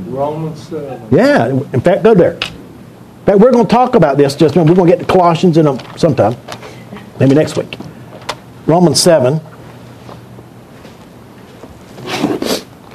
Romans 0.09 0.69
7. 0.69 1.09
Yeah, 1.11 1.49
in 1.49 1.81
fact, 1.81 2.02
go 2.02 2.14
there. 2.14 2.35
In 2.35 3.26
fact, 3.26 3.38
we're 3.38 3.52
going 3.52 3.67
to 3.67 3.73
talk 3.75 3.95
about 3.95 4.19
this 4.19 4.35
just 4.35 4.57
now. 4.57 4.62
We're 4.62 4.75
going 4.75 4.91
to 4.91 4.97
get 4.97 5.07
to 5.07 5.11
Colossians 5.11 5.57
in 5.57 5.67
a, 5.67 5.99
sometime, 5.99 6.37
maybe 7.19 7.35
next 7.35 7.57
week. 7.57 7.76
Romans 8.66 9.00
7. 9.00 9.40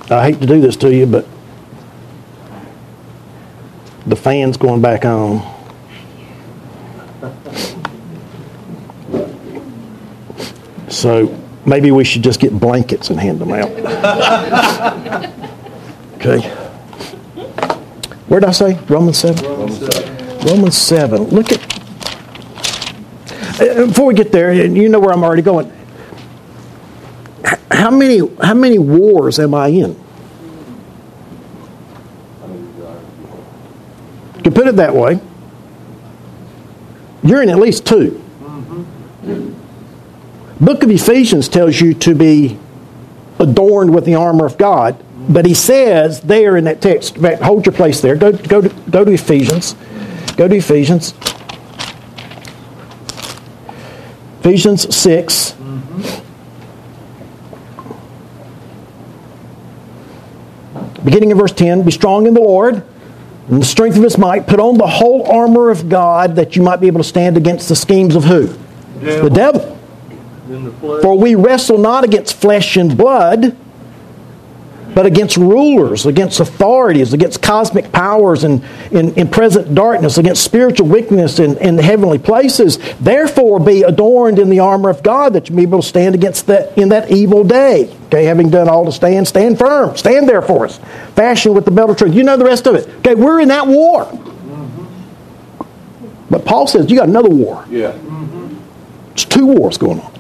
I 0.10 0.24
hate 0.24 0.40
to 0.40 0.46
do 0.46 0.62
this 0.62 0.78
to 0.78 0.94
you, 0.94 1.06
but 1.06 1.28
the 4.06 4.16
fan's 4.16 4.56
going 4.58 4.82
back 4.82 5.04
on. 5.06 5.42
So 10.90 11.38
maybe 11.66 11.92
we 11.92 12.04
should 12.04 12.24
just 12.24 12.40
get 12.40 12.58
blankets 12.58 13.10
and 13.10 13.20
hand 13.20 13.40
them 13.40 13.52
out. 13.52 15.34
Okay. 16.20 16.50
Where 18.28 18.40
did 18.40 18.50
I 18.50 18.52
say? 18.52 18.74
Romans 18.90 19.20
7? 19.20 19.46
Romans 19.46 19.80
7. 19.80 20.48
Romans 20.48 20.78
7. 20.78 21.24
Look 21.26 21.52
at. 21.52 21.77
Uh, 23.60 23.88
Before 23.88 24.06
we 24.06 24.14
get 24.14 24.32
there, 24.32 24.52
and 24.52 24.78
you 24.78 24.88
know 24.90 25.00
where 25.00 25.12
I'm 25.12 25.24
already 25.24 25.42
going. 25.42 25.72
How 27.72 27.90
many, 27.92 28.20
how 28.42 28.54
many 28.54 28.78
wars 28.78 29.40
am 29.40 29.54
I 29.54 29.68
in? 29.68 30.00
You 34.36 34.44
can 34.44 34.54
put 34.54 34.68
it 34.68 34.76
that 34.76 34.96
way. 34.96 35.20
You're 37.24 37.42
in 37.42 37.50
at 37.50 37.60
least 37.60 37.86
two. 37.86 38.24
Book 40.60 40.84
of 40.84 40.90
Ephesians 40.90 41.48
tells 41.48 41.80
you 41.80 41.94
to 41.96 42.16
be 42.16 42.58
adorned 43.40 43.94
with 43.94 44.06
the 44.06 44.16
armor 44.16 44.46
of 44.46 44.58
God, 44.58 45.04
but 45.30 45.46
he 45.46 45.54
says 45.54 46.22
there 46.22 46.58
in 46.58 46.64
that 46.64 46.82
text, 46.82 47.18
hold 47.18 47.66
your 47.66 47.74
place 47.74 48.02
there. 48.02 48.16
Go, 48.16 48.32
go, 48.32 48.62
to, 48.62 48.70
go 48.90 49.04
to 49.04 49.12
Ephesians. 49.12 49.76
Go 50.36 50.48
to 50.48 50.56
Ephesians. 50.56 51.14
Ephesians 54.48 54.96
6. 54.96 55.56
Beginning 61.04 61.32
in 61.32 61.38
verse 61.38 61.52
10 61.52 61.84
Be 61.84 61.92
strong 61.92 62.28
in 62.28 62.34
the 62.34 62.40
Lord 62.40 62.82
and 63.50 63.62
the 63.62 63.66
strength 63.66 63.98
of 63.98 64.04
his 64.04 64.18
might. 64.18 64.48
Put 64.48 64.62
on 64.62 64.78
the 64.78 64.88
whole 64.88 65.30
armor 65.30 65.70
of 65.70 65.90
God 65.90 66.38
that 66.38 66.56
you 66.56 66.62
might 66.62 66.78
be 66.78 66.88
able 66.88 67.02
to 67.02 67.04
stand 67.04 67.36
against 67.36 67.68
the 67.68 67.76
schemes 67.76 68.16
of 68.16 68.24
who? 68.24 68.48
The 69.02 69.30
devil. 69.30 69.78
The 70.48 70.72
flesh. 70.72 71.02
For 71.02 71.18
we 71.18 71.36
wrestle 71.36 71.78
not 71.78 72.06
against 72.06 72.34
flesh 72.38 72.78
and 72.78 72.98
blood, 72.98 73.54
but 74.98 75.06
against 75.06 75.38
rulers, 75.38 76.08
against 76.08 76.40
authorities, 76.40 77.14
against 77.14 77.40
cosmic 77.44 77.92
powers 77.92 78.44
in, 78.44 78.64
in, 78.90 79.14
in 79.14 79.28
present 79.28 79.76
darkness, 79.76 80.18
against 80.18 80.44
spiritual 80.44 80.88
wickedness 80.88 81.38
in, 81.38 81.56
in 81.60 81.76
the 81.76 81.84
heavenly 81.84 82.18
places. 82.18 82.80
Therefore, 83.00 83.60
be 83.60 83.84
adorned 83.84 84.40
in 84.40 84.50
the 84.50 84.60
armor 84.60 84.90
of 84.90 85.04
God 85.04 85.34
that 85.34 85.50
you 85.50 85.56
may 85.56 85.66
be 85.66 85.70
able 85.70 85.84
to 85.84 85.88
stand 85.88 86.16
against 86.16 86.48
that 86.48 86.76
in 86.80 86.90
that 86.90 87.12
evil 87.12 87.44
day. 87.44 87.96
Okay, 88.08 88.24
having 88.24 88.50
done 88.50 88.68
all 88.68 88.86
to 88.86 88.92
stand, 88.92 89.28
stand 89.28 89.60
firm. 89.60 89.96
Stand 89.96 90.28
there 90.28 90.42
for 90.42 90.66
us. 90.66 90.80
Fashioned 91.14 91.54
with 91.54 91.66
the 91.66 91.72
belt 91.72 91.92
of 91.92 91.98
truth. 91.98 92.16
You 92.16 92.24
know 92.24 92.36
the 92.36 92.46
rest 92.46 92.66
of 92.66 92.74
it. 92.74 92.90
Okay, 92.90 93.14
we're 93.14 93.40
in 93.40 93.50
that 93.50 93.68
war. 93.68 94.12
But 96.32 96.44
Paul 96.44 96.66
says 96.66 96.90
you 96.90 96.98
got 96.98 97.08
another 97.08 97.30
war. 97.30 97.64
Yeah. 97.70 97.96
It's 99.12 99.26
two 99.26 99.46
wars 99.46 99.78
going 99.78 100.00
on. 100.00 100.12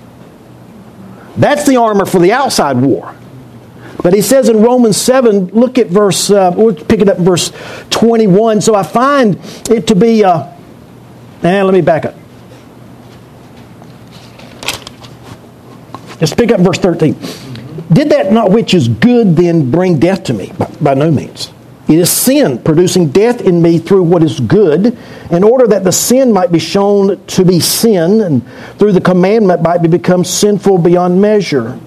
That's 1.35 1.65
the 1.65 1.77
armor 1.77 2.05
for 2.05 2.19
the 2.19 2.31
outside 2.31 2.77
war. 2.77 3.15
But 4.07 4.13
he 4.13 4.21
says 4.21 4.47
in 4.47 4.61
Romans 4.61 4.95
7, 4.95 5.47
look 5.47 5.77
at 5.77 5.87
verse, 5.87 6.31
uh, 6.31 6.53
we'll 6.55 6.73
pick 6.73 7.01
it 7.01 7.09
up 7.09 7.17
in 7.17 7.25
verse 7.25 7.51
21. 7.89 8.61
So 8.61 8.73
I 8.73 8.83
find 8.83 9.37
it 9.69 9.85
to 9.87 9.95
be, 9.95 10.23
uh, 10.23 10.47
and 11.43 11.67
let 11.67 11.73
me 11.73 11.81
back 11.81 12.05
up. 12.05 12.15
Let's 16.21 16.33
pick 16.33 16.51
up 16.51 16.61
verse 16.61 16.77
13. 16.77 17.15
Did 17.91 18.11
that 18.11 18.31
not 18.31 18.49
which 18.49 18.73
is 18.73 18.87
good 18.87 19.35
then 19.35 19.71
bring 19.71 19.99
death 19.99 20.23
to 20.23 20.33
me? 20.33 20.53
By, 20.57 20.67
by 20.79 20.93
no 20.93 21.11
means. 21.11 21.51
It 21.89 21.99
is 21.99 22.09
sin 22.09 22.59
producing 22.63 23.09
death 23.09 23.41
in 23.41 23.61
me 23.61 23.77
through 23.77 24.03
what 24.03 24.23
is 24.23 24.39
good, 24.39 24.97
in 25.31 25.43
order 25.43 25.67
that 25.67 25.83
the 25.83 25.91
sin 25.91 26.31
might 26.31 26.53
be 26.53 26.59
shown 26.59 27.21
to 27.25 27.43
be 27.43 27.59
sin, 27.59 28.21
and 28.21 28.47
through 28.79 28.93
the 28.93 29.01
commandment 29.01 29.63
might 29.63 29.79
be 29.79 29.89
become 29.89 30.23
sinful 30.23 30.77
beyond 30.77 31.21
measure. 31.21 31.77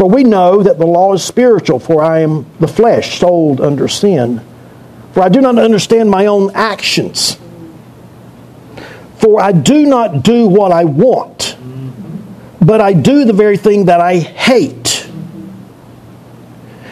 For 0.00 0.08
we 0.08 0.24
know 0.24 0.62
that 0.62 0.78
the 0.78 0.86
law 0.86 1.12
is 1.12 1.22
spiritual, 1.22 1.78
for 1.78 2.02
I 2.02 2.20
am 2.20 2.46
the 2.58 2.66
flesh, 2.66 3.18
sold 3.20 3.60
under 3.60 3.86
sin. 3.86 4.40
For 5.12 5.22
I 5.22 5.28
do 5.28 5.42
not 5.42 5.58
understand 5.58 6.10
my 6.10 6.24
own 6.24 6.50
actions. 6.54 7.36
For 9.18 9.42
I 9.42 9.52
do 9.52 9.84
not 9.84 10.22
do 10.22 10.48
what 10.48 10.72
I 10.72 10.84
want, 10.84 11.54
but 12.62 12.80
I 12.80 12.94
do 12.94 13.26
the 13.26 13.34
very 13.34 13.58
thing 13.58 13.84
that 13.84 14.00
I 14.00 14.16
hate. 14.16 15.06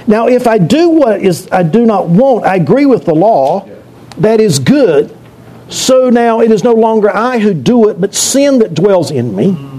Now, 0.06 0.26
if 0.28 0.46
I 0.46 0.58
do 0.58 0.90
what 0.90 1.22
is 1.22 1.48
I 1.50 1.62
do 1.62 1.86
not 1.86 2.10
want, 2.10 2.44
I 2.44 2.56
agree 2.56 2.84
with 2.84 3.06
the 3.06 3.14
law. 3.14 3.66
That 4.18 4.38
is 4.38 4.58
good. 4.58 5.16
So 5.70 6.10
now 6.10 6.42
it 6.42 6.52
is 6.52 6.62
no 6.62 6.74
longer 6.74 7.08
I 7.08 7.38
who 7.38 7.54
do 7.54 7.88
it, 7.88 8.02
but 8.02 8.14
sin 8.14 8.58
that 8.58 8.74
dwells 8.74 9.10
in 9.10 9.34
me. 9.34 9.77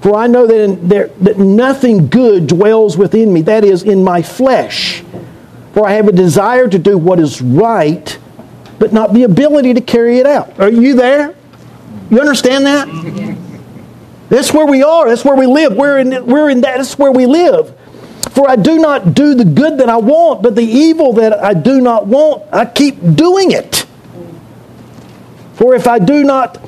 For 0.00 0.14
I 0.14 0.26
know 0.26 0.46
that, 0.46 0.60
in, 0.60 0.88
there, 0.88 1.08
that 1.20 1.38
nothing 1.38 2.08
good 2.08 2.46
dwells 2.46 2.96
within 2.96 3.32
me, 3.32 3.42
that 3.42 3.64
is, 3.64 3.82
in 3.82 4.04
my 4.04 4.22
flesh. 4.22 5.02
For 5.72 5.86
I 5.86 5.92
have 5.92 6.08
a 6.08 6.12
desire 6.12 6.68
to 6.68 6.78
do 6.78 6.96
what 6.96 7.18
is 7.18 7.42
right, 7.42 8.18
but 8.78 8.92
not 8.92 9.12
the 9.14 9.24
ability 9.24 9.74
to 9.74 9.80
carry 9.80 10.18
it 10.18 10.26
out. 10.26 10.58
Are 10.60 10.70
you 10.70 10.94
there? 10.94 11.34
You 12.10 12.20
understand 12.20 12.66
that? 12.66 12.88
That's 14.28 14.52
where 14.52 14.66
we 14.66 14.82
are. 14.82 15.08
That's 15.08 15.24
where 15.24 15.36
we 15.36 15.46
live. 15.46 15.74
We're 15.74 15.98
in, 15.98 16.26
we're 16.26 16.50
in 16.50 16.60
that. 16.62 16.78
That's 16.78 16.98
where 16.98 17.12
we 17.12 17.26
live. 17.26 17.76
For 18.32 18.48
I 18.48 18.56
do 18.56 18.78
not 18.78 19.14
do 19.14 19.34
the 19.34 19.44
good 19.44 19.78
that 19.78 19.88
I 19.88 19.96
want, 19.96 20.42
but 20.42 20.54
the 20.54 20.62
evil 20.62 21.14
that 21.14 21.42
I 21.42 21.54
do 21.54 21.80
not 21.80 22.06
want, 22.06 22.42
I 22.52 22.66
keep 22.66 22.98
doing 23.14 23.52
it. 23.52 23.86
For 25.54 25.74
if 25.74 25.86
I 25.86 25.98
do 25.98 26.22
not 26.22 26.62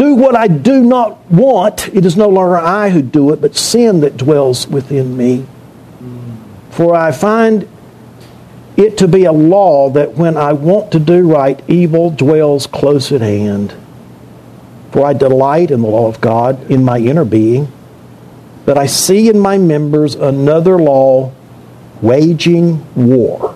do 0.00 0.14
what 0.14 0.34
I 0.34 0.48
do 0.48 0.82
not 0.82 1.30
want, 1.30 1.88
it 1.88 2.06
is 2.06 2.16
no 2.16 2.30
longer 2.30 2.56
I 2.56 2.88
who 2.88 3.02
do 3.02 3.34
it, 3.34 3.42
but 3.42 3.54
sin 3.54 4.00
that 4.00 4.16
dwells 4.16 4.66
within 4.66 5.14
me. 5.14 5.46
For 6.70 6.94
I 6.94 7.12
find 7.12 7.68
it 8.78 8.96
to 8.96 9.06
be 9.06 9.26
a 9.26 9.32
law 9.32 9.90
that 9.90 10.14
when 10.14 10.38
I 10.38 10.54
want 10.54 10.90
to 10.92 10.98
do 10.98 11.30
right, 11.30 11.62
evil 11.68 12.08
dwells 12.08 12.66
close 12.66 13.12
at 13.12 13.20
hand. 13.20 13.74
For 14.90 15.04
I 15.04 15.12
delight 15.12 15.70
in 15.70 15.82
the 15.82 15.88
law 15.88 16.08
of 16.08 16.22
God 16.22 16.70
in 16.70 16.82
my 16.82 16.96
inner 16.98 17.26
being, 17.26 17.70
but 18.64 18.78
I 18.78 18.86
see 18.86 19.28
in 19.28 19.38
my 19.38 19.58
members 19.58 20.14
another 20.14 20.78
law 20.78 21.30
waging 22.00 22.86
war 22.94 23.54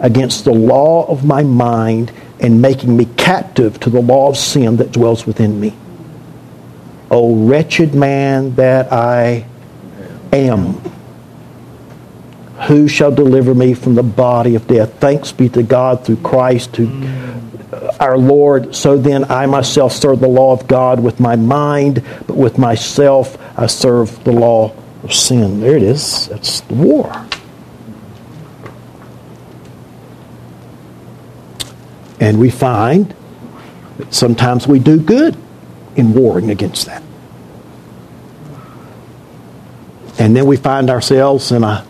against 0.00 0.44
the 0.44 0.52
law 0.52 1.06
of 1.06 1.24
my 1.24 1.44
mind 1.44 2.12
and 2.40 2.60
making 2.60 2.96
me 2.96 3.06
captive 3.16 3.80
to 3.80 3.90
the 3.90 4.00
law 4.00 4.28
of 4.28 4.36
sin 4.36 4.76
that 4.76 4.92
dwells 4.92 5.26
within 5.26 5.60
me. 5.60 5.74
O 7.10 7.46
wretched 7.46 7.94
man 7.94 8.54
that 8.56 8.92
I 8.92 9.46
am. 10.32 10.80
Who 12.68 12.88
shall 12.88 13.12
deliver 13.12 13.54
me 13.54 13.74
from 13.74 13.94
the 13.94 14.02
body 14.02 14.54
of 14.54 14.66
death? 14.66 14.98
Thanks 14.98 15.30
be 15.30 15.48
to 15.50 15.62
God 15.62 16.04
through 16.04 16.16
Christ 16.16 16.76
who, 16.76 16.88
uh, 17.72 17.96
our 18.00 18.18
Lord. 18.18 18.74
So 18.74 18.96
then 18.96 19.30
I 19.30 19.46
myself 19.46 19.92
serve 19.92 20.20
the 20.20 20.28
law 20.28 20.52
of 20.52 20.66
God 20.66 21.00
with 21.00 21.20
my 21.20 21.36
mind, 21.36 22.02
but 22.26 22.36
with 22.36 22.58
myself 22.58 23.38
I 23.58 23.66
serve 23.66 24.24
the 24.24 24.32
law 24.32 24.74
of 25.02 25.14
sin. 25.14 25.60
There 25.60 25.76
it 25.76 25.82
is. 25.82 26.28
That's 26.28 26.60
the 26.62 26.74
war. 26.74 27.26
And 32.20 32.38
we 32.38 32.50
find 32.50 33.14
that 33.98 34.14
sometimes 34.14 34.66
we 34.66 34.78
do 34.78 34.98
good 34.98 35.36
in 35.96 36.14
warring 36.14 36.50
against 36.50 36.86
that. 36.86 37.02
And 40.18 40.34
then 40.34 40.46
we 40.46 40.56
find 40.56 40.88
ourselves 40.88 41.52
in 41.52 41.62
a 41.62 41.86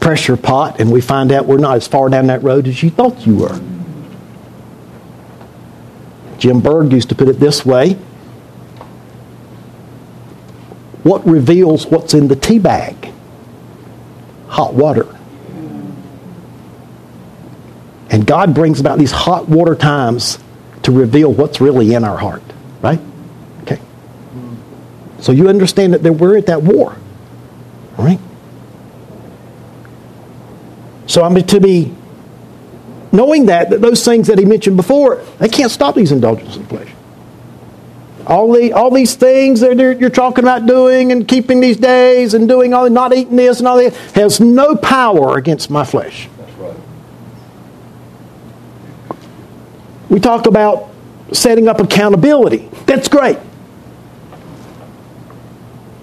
pressure 0.00 0.36
pot 0.36 0.80
and 0.80 0.90
we 0.90 1.00
find 1.00 1.32
out 1.32 1.46
we're 1.46 1.58
not 1.58 1.76
as 1.76 1.86
far 1.86 2.08
down 2.08 2.26
that 2.26 2.42
road 2.42 2.66
as 2.68 2.82
you 2.82 2.90
thought 2.90 3.26
you 3.26 3.36
were. 3.36 3.60
Jim 6.38 6.60
Berg 6.60 6.92
used 6.92 7.08
to 7.08 7.14
put 7.14 7.28
it 7.28 7.38
this 7.38 7.64
way 7.64 7.96
What 11.02 11.26
reveals 11.26 11.86
what's 11.86 12.14
in 12.14 12.28
the 12.28 12.36
tea 12.36 12.58
bag? 12.58 13.12
Hot 14.48 14.74
water. 14.74 15.06
And 18.12 18.26
God 18.26 18.54
brings 18.54 18.78
about 18.78 18.98
these 18.98 19.10
hot 19.10 19.48
water 19.48 19.74
times 19.74 20.38
to 20.82 20.92
reveal 20.92 21.32
what's 21.32 21.60
really 21.60 21.94
in 21.94 22.04
our 22.04 22.18
heart, 22.18 22.42
right? 22.82 23.00
Okay. 23.62 23.80
So 25.18 25.32
you 25.32 25.48
understand 25.48 25.94
that 25.94 26.12
we're 26.12 26.36
at 26.36 26.46
that 26.46 26.62
war, 26.62 26.96
all 27.98 28.04
right? 28.04 28.20
So 31.06 31.22
I'm 31.22 31.34
to 31.34 31.60
be 31.60 31.92
knowing 33.12 33.46
that, 33.46 33.70
that 33.70 33.80
those 33.80 34.04
things 34.04 34.28
that 34.28 34.38
he 34.38 34.44
mentioned 34.44 34.76
before, 34.76 35.24
they 35.38 35.48
can't 35.48 35.70
stop 35.70 35.94
these 35.94 36.12
indulgences 36.12 36.56
of 36.56 36.68
flesh. 36.68 36.88
All, 38.26 38.52
the, 38.52 38.72
all 38.72 38.90
these 38.90 39.14
things 39.14 39.60
that 39.60 39.76
you're 39.76 40.10
talking 40.10 40.44
about 40.44 40.66
doing 40.66 41.12
and 41.12 41.26
keeping 41.26 41.60
these 41.60 41.76
days 41.76 42.34
and 42.34 42.48
doing 42.48 42.72
all, 42.72 42.88
not 42.88 43.12
eating 43.14 43.36
this 43.36 43.58
and 43.58 43.68
all 43.68 43.76
that, 43.78 43.94
has 44.14 44.40
no 44.40 44.76
power 44.76 45.36
against 45.36 45.70
my 45.70 45.84
flesh. 45.84 46.28
That's 46.38 46.52
right. 46.52 46.76
We 50.12 50.20
talk 50.20 50.46
about 50.46 50.90
setting 51.32 51.68
up 51.68 51.80
accountability. 51.80 52.68
That's 52.84 53.08
great. 53.08 53.38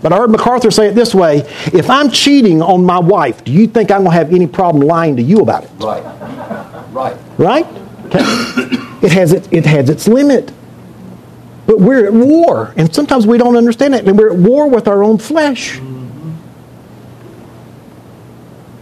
But 0.01 0.13
I 0.13 0.17
heard 0.17 0.31
MacArthur 0.31 0.71
say 0.71 0.87
it 0.87 0.95
this 0.95 1.13
way 1.13 1.41
if 1.71 1.91
I'm 1.91 2.09
cheating 2.09 2.63
on 2.63 2.83
my 2.83 2.97
wife, 2.97 3.43
do 3.43 3.51
you 3.51 3.67
think 3.67 3.91
I'm 3.91 3.99
going 3.99 4.11
to 4.11 4.17
have 4.17 4.33
any 4.33 4.47
problem 4.47 4.87
lying 4.87 5.15
to 5.17 5.21
you 5.21 5.41
about 5.41 5.65
it? 5.65 5.69
Right. 5.77 6.03
Right. 6.91 7.15
Right? 7.37 7.67
Okay. 8.07 8.75
It 9.01 9.13
has, 9.13 9.31
it, 9.31 9.47
it 9.53 9.65
has 9.65 9.89
its 9.89 10.09
limit. 10.09 10.51
But 11.65 11.79
we're 11.79 12.05
at 12.05 12.11
war, 12.11 12.73
and 12.75 12.93
sometimes 12.93 13.25
we 13.25 13.37
don't 13.37 13.55
understand 13.55 13.95
it, 13.95 14.05
and 14.05 14.17
we're 14.17 14.33
at 14.33 14.37
war 14.37 14.69
with 14.69 14.89
our 14.89 15.05
own 15.05 15.19
flesh. 15.19 15.77
Mm-hmm. 15.77 16.33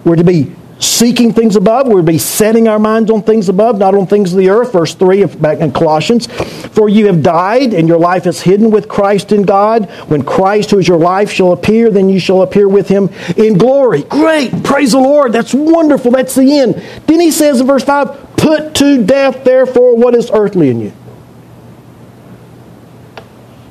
We're 0.05 0.15
to 0.15 0.23
be 0.23 0.55
seeking 0.79 1.33
things 1.33 1.55
above. 1.55 1.87
We're 1.87 2.01
be 2.01 2.17
setting 2.17 2.67
our 2.67 2.79
minds 2.79 3.09
on 3.09 3.23
things 3.23 3.49
above, 3.49 3.77
not 3.77 3.95
on 3.95 4.07
things 4.07 4.31
of 4.31 4.39
the 4.39 4.49
earth. 4.49 4.73
Verse 4.73 4.93
3 4.93 5.23
of 5.23 5.41
back 5.41 5.59
in 5.59 5.71
Colossians. 5.71 6.27
For 6.27 6.89
you 6.89 7.07
have 7.07 7.23
died, 7.23 7.73
and 7.73 7.87
your 7.87 7.99
life 7.99 8.27
is 8.27 8.41
hidden 8.41 8.71
with 8.71 8.87
Christ 8.87 9.31
in 9.31 9.43
God. 9.43 9.89
When 10.07 10.23
Christ, 10.23 10.71
who 10.71 10.79
is 10.79 10.87
your 10.87 10.99
life, 10.99 11.31
shall 11.31 11.51
appear, 11.51 11.89
then 11.89 12.09
you 12.09 12.19
shall 12.19 12.41
appear 12.41 12.67
with 12.67 12.87
him 12.87 13.09
in 13.35 13.57
glory. 13.57 14.03
Great. 14.03 14.63
Praise 14.63 14.91
the 14.91 14.99
Lord. 14.99 15.33
That's 15.33 15.53
wonderful. 15.53 16.11
That's 16.11 16.35
the 16.35 16.59
end. 16.59 16.75
Then 17.07 17.19
he 17.19 17.31
says 17.31 17.61
in 17.61 17.67
verse 17.67 17.83
5, 17.83 18.37
Put 18.37 18.75
to 18.75 19.03
death, 19.03 19.43
therefore, 19.43 19.95
what 19.95 20.15
is 20.15 20.29
earthly 20.31 20.69
in 20.69 20.79
you. 20.79 20.93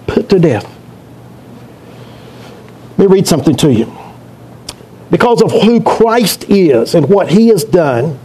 Put 0.06 0.28
to 0.30 0.38
death. 0.38 0.64
Let 2.98 3.10
me 3.10 3.14
read 3.14 3.28
something 3.28 3.54
to 3.56 3.72
you 3.72 4.05
because 5.10 5.42
of 5.42 5.52
who 5.52 5.80
Christ 5.80 6.46
is 6.48 6.94
and 6.94 7.08
what 7.08 7.28
he 7.28 7.48
has 7.48 7.64
done, 7.64 8.18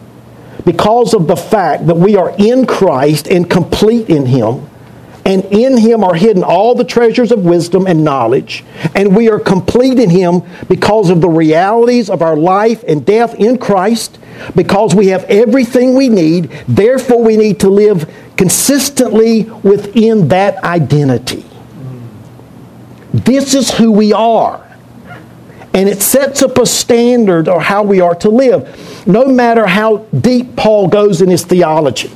because 0.66 1.14
of 1.14 1.28
the 1.28 1.36
fact 1.36 1.88
that 1.88 1.96
we 1.96 2.16
are 2.16 2.34
in 2.38 2.66
Christ 2.66 3.28
and 3.28 3.50
complete 3.50 4.10
in 4.10 4.26
him, 4.26 4.68
and 5.24 5.46
in 5.46 5.78
him 5.78 6.04
are 6.04 6.16
hidden 6.16 6.44
all 6.44 6.74
the 6.74 6.84
treasures 6.84 7.32
of 7.32 7.46
wisdom 7.46 7.86
and 7.86 8.04
knowledge, 8.04 8.64
and 8.96 9.16
we 9.16 9.30
are 9.30 9.40
complete 9.40 10.00
in 10.00 10.10
him 10.10 10.42
because 10.68 11.12
of 11.12 11.22
the 11.22 11.30
realities 11.30 12.10
of 12.10 12.24
our 12.24 12.36
life 12.36 12.84
and 12.88 13.06
death 13.06 13.36
in 13.36 13.58
Christ, 13.60 14.18
because 14.56 14.96
we 14.96 15.08
have 15.08 15.24
everything 15.26 15.96
we 15.96 16.10
need, 16.10 16.50
therefore 16.68 17.24
we 17.24 17.38
need 17.38 17.60
to 17.60 17.70
live 17.70 18.12
consistently 18.36 19.44
within 19.44 20.30
that 20.30 20.64
identity. 20.64 21.46
This 23.14 23.54
is 23.54 23.70
who 23.70 23.92
we 23.92 24.14
are. 24.14 24.68
And 25.74 25.88
it 25.88 26.02
sets 26.02 26.44
up 26.44 26.58
a 26.58 26.66
standard 26.66 27.48
of 27.48 27.62
how 27.62 27.84
we 27.84 28.02
are 28.02 28.16
to 28.16 28.30
live. 28.30 29.08
No 29.08 29.26
matter 29.26 29.66
how 29.66 30.06
deep 30.20 30.56
Paul 30.56 30.88
goes 30.90 31.22
in 31.22 31.30
his 31.30 31.46
theology, 31.46 32.12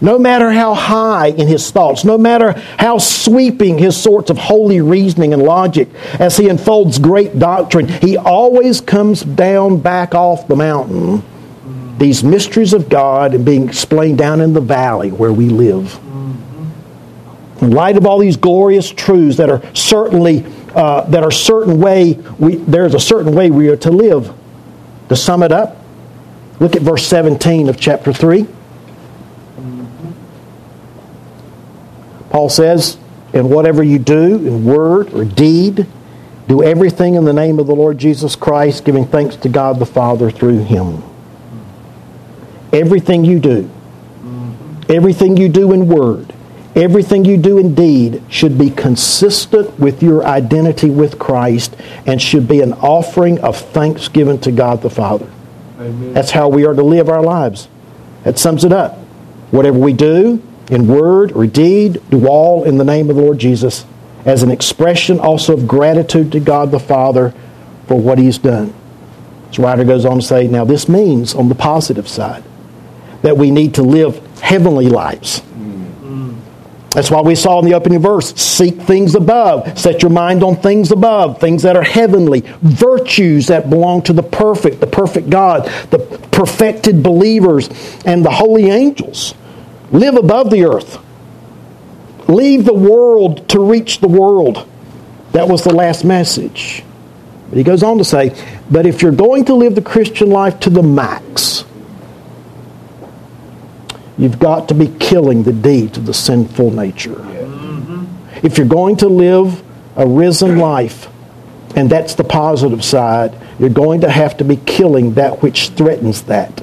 no 0.00 0.18
matter 0.18 0.50
how 0.50 0.72
high 0.72 1.26
in 1.26 1.46
his 1.46 1.70
thoughts, 1.70 2.04
no 2.04 2.16
matter 2.16 2.52
how 2.78 2.98
sweeping 2.98 3.78
his 3.78 4.00
sorts 4.00 4.30
of 4.30 4.38
holy 4.38 4.80
reasoning 4.80 5.34
and 5.34 5.42
logic 5.42 5.88
as 6.18 6.38
he 6.38 6.48
unfolds 6.48 6.98
great 6.98 7.38
doctrine, 7.38 7.86
he 7.86 8.16
always 8.16 8.80
comes 8.80 9.22
down 9.22 9.78
back 9.80 10.14
off 10.14 10.48
the 10.48 10.56
mountain. 10.56 11.22
These 11.98 12.24
mysteries 12.24 12.72
of 12.72 12.88
God 12.88 13.34
and 13.34 13.44
being 13.44 13.68
explained 13.68 14.16
down 14.16 14.40
in 14.40 14.54
the 14.54 14.60
valley 14.60 15.10
where 15.10 15.32
we 15.32 15.50
live. 15.50 16.00
In 17.60 17.72
light 17.72 17.98
of 17.98 18.06
all 18.06 18.18
these 18.18 18.38
glorious 18.38 18.90
truths 18.90 19.36
that 19.36 19.50
are 19.50 19.62
certainly 19.74 20.46
uh, 20.74 21.02
that 21.02 21.22
are 21.22 21.30
certain 21.30 21.80
way 21.80 22.14
we, 22.38 22.56
there's 22.56 22.94
a 22.94 23.00
certain 23.00 23.34
way 23.34 23.50
we 23.50 23.68
are 23.68 23.76
to 23.76 23.90
live. 23.90 24.32
To 25.08 25.16
sum 25.16 25.42
it 25.42 25.50
up, 25.50 25.76
look 26.60 26.76
at 26.76 26.82
verse 26.82 27.06
17 27.06 27.68
of 27.68 27.80
chapter 27.80 28.12
3. 28.12 28.46
Paul 32.30 32.48
says, 32.48 32.96
"In 33.32 33.50
whatever 33.50 33.82
you 33.82 33.98
do, 33.98 34.36
in 34.36 34.64
word 34.64 35.12
or 35.12 35.24
deed, 35.24 35.86
do 36.46 36.62
everything 36.62 37.14
in 37.14 37.24
the 37.24 37.32
name 37.32 37.58
of 37.58 37.66
the 37.66 37.74
Lord 37.74 37.98
Jesus 37.98 38.36
Christ, 38.36 38.84
giving 38.84 39.04
thanks 39.04 39.34
to 39.36 39.48
God 39.48 39.80
the 39.80 39.86
Father 39.86 40.30
through 40.30 40.60
him." 40.60 41.02
Everything 42.72 43.24
you 43.24 43.40
do, 43.40 43.68
everything 44.88 45.36
you 45.36 45.48
do 45.48 45.72
in 45.72 45.88
word, 45.88 46.32
Everything 46.76 47.24
you 47.24 47.36
do 47.36 47.58
indeed 47.58 48.22
should 48.28 48.56
be 48.56 48.70
consistent 48.70 49.78
with 49.80 50.02
your 50.02 50.24
identity 50.24 50.88
with 50.88 51.18
Christ 51.18 51.74
and 52.06 52.22
should 52.22 52.46
be 52.46 52.60
an 52.60 52.74
offering 52.74 53.40
of 53.40 53.56
thanksgiving 53.56 54.38
to 54.40 54.52
God 54.52 54.80
the 54.82 54.90
Father. 54.90 55.28
Amen. 55.80 56.12
That's 56.14 56.30
how 56.30 56.48
we 56.48 56.64
are 56.64 56.74
to 56.74 56.82
live 56.82 57.08
our 57.08 57.22
lives. 57.22 57.68
That 58.22 58.38
sums 58.38 58.64
it 58.64 58.72
up. 58.72 58.98
Whatever 59.50 59.78
we 59.78 59.92
do, 59.92 60.42
in 60.70 60.86
word 60.86 61.32
or 61.32 61.46
deed, 61.46 62.00
do 62.10 62.28
all 62.28 62.62
in 62.62 62.78
the 62.78 62.84
name 62.84 63.10
of 63.10 63.16
the 63.16 63.22
Lord 63.22 63.38
Jesus 63.38 63.84
as 64.24 64.42
an 64.42 64.50
expression 64.50 65.18
also 65.18 65.54
of 65.54 65.66
gratitude 65.66 66.30
to 66.32 66.40
God 66.40 66.70
the 66.70 66.78
Father 66.78 67.34
for 67.88 67.98
what 67.98 68.18
He's 68.18 68.38
done. 68.38 68.72
This 69.48 69.58
writer 69.58 69.82
goes 69.82 70.04
on 70.04 70.20
to 70.20 70.22
say, 70.22 70.46
now 70.46 70.64
this 70.64 70.88
means, 70.88 71.34
on 71.34 71.48
the 71.48 71.54
positive 71.56 72.06
side, 72.06 72.44
that 73.22 73.36
we 73.36 73.50
need 73.50 73.74
to 73.74 73.82
live 73.82 74.24
heavenly 74.38 74.88
lives. 74.88 75.42
That's 76.92 77.10
why 77.10 77.20
we 77.20 77.36
saw 77.36 77.60
in 77.60 77.64
the 77.64 77.74
opening 77.74 78.00
verse 78.00 78.34
seek 78.34 78.74
things 78.82 79.14
above, 79.14 79.78
set 79.78 80.02
your 80.02 80.10
mind 80.10 80.42
on 80.42 80.56
things 80.56 80.90
above, 80.90 81.38
things 81.38 81.62
that 81.62 81.76
are 81.76 81.82
heavenly, 81.82 82.40
virtues 82.62 83.46
that 83.46 83.70
belong 83.70 84.02
to 84.02 84.12
the 84.12 84.24
perfect, 84.24 84.80
the 84.80 84.88
perfect 84.88 85.30
God, 85.30 85.66
the 85.90 86.00
perfected 86.32 87.02
believers, 87.02 87.68
and 88.04 88.24
the 88.24 88.30
holy 88.30 88.70
angels. 88.70 89.34
Live 89.92 90.16
above 90.16 90.50
the 90.50 90.64
earth. 90.64 90.98
Leave 92.28 92.64
the 92.64 92.74
world 92.74 93.48
to 93.50 93.60
reach 93.60 94.00
the 94.00 94.08
world. 94.08 94.68
That 95.32 95.48
was 95.48 95.62
the 95.62 95.74
last 95.74 96.04
message. 96.04 96.82
But 97.48 97.58
he 97.58 97.64
goes 97.64 97.82
on 97.82 97.98
to 97.98 98.04
say, 98.04 98.34
but 98.70 98.86
if 98.86 99.02
you're 99.02 99.12
going 99.12 99.44
to 99.46 99.54
live 99.54 99.74
the 99.74 99.82
Christian 99.82 100.30
life 100.30 100.60
to 100.60 100.70
the 100.70 100.82
max, 100.82 101.49
you've 104.20 104.38
got 104.38 104.68
to 104.68 104.74
be 104.74 104.88
killing 104.98 105.42
the 105.42 105.52
deeds 105.52 105.98
of 105.98 106.06
the 106.06 106.14
sinful 106.14 106.70
nature. 106.70 107.26
If 108.42 108.56
you're 108.56 108.66
going 108.66 108.96
to 108.98 109.08
live 109.08 109.62
a 109.96 110.06
risen 110.06 110.58
life, 110.58 111.08
and 111.76 111.90
that's 111.90 112.14
the 112.14 112.24
positive 112.24 112.84
side, 112.84 113.36
you're 113.58 113.68
going 113.70 114.00
to 114.02 114.10
have 114.10 114.36
to 114.38 114.44
be 114.44 114.56
killing 114.56 115.14
that 115.14 115.42
which 115.42 115.68
threatens 115.70 116.22
that, 116.22 116.62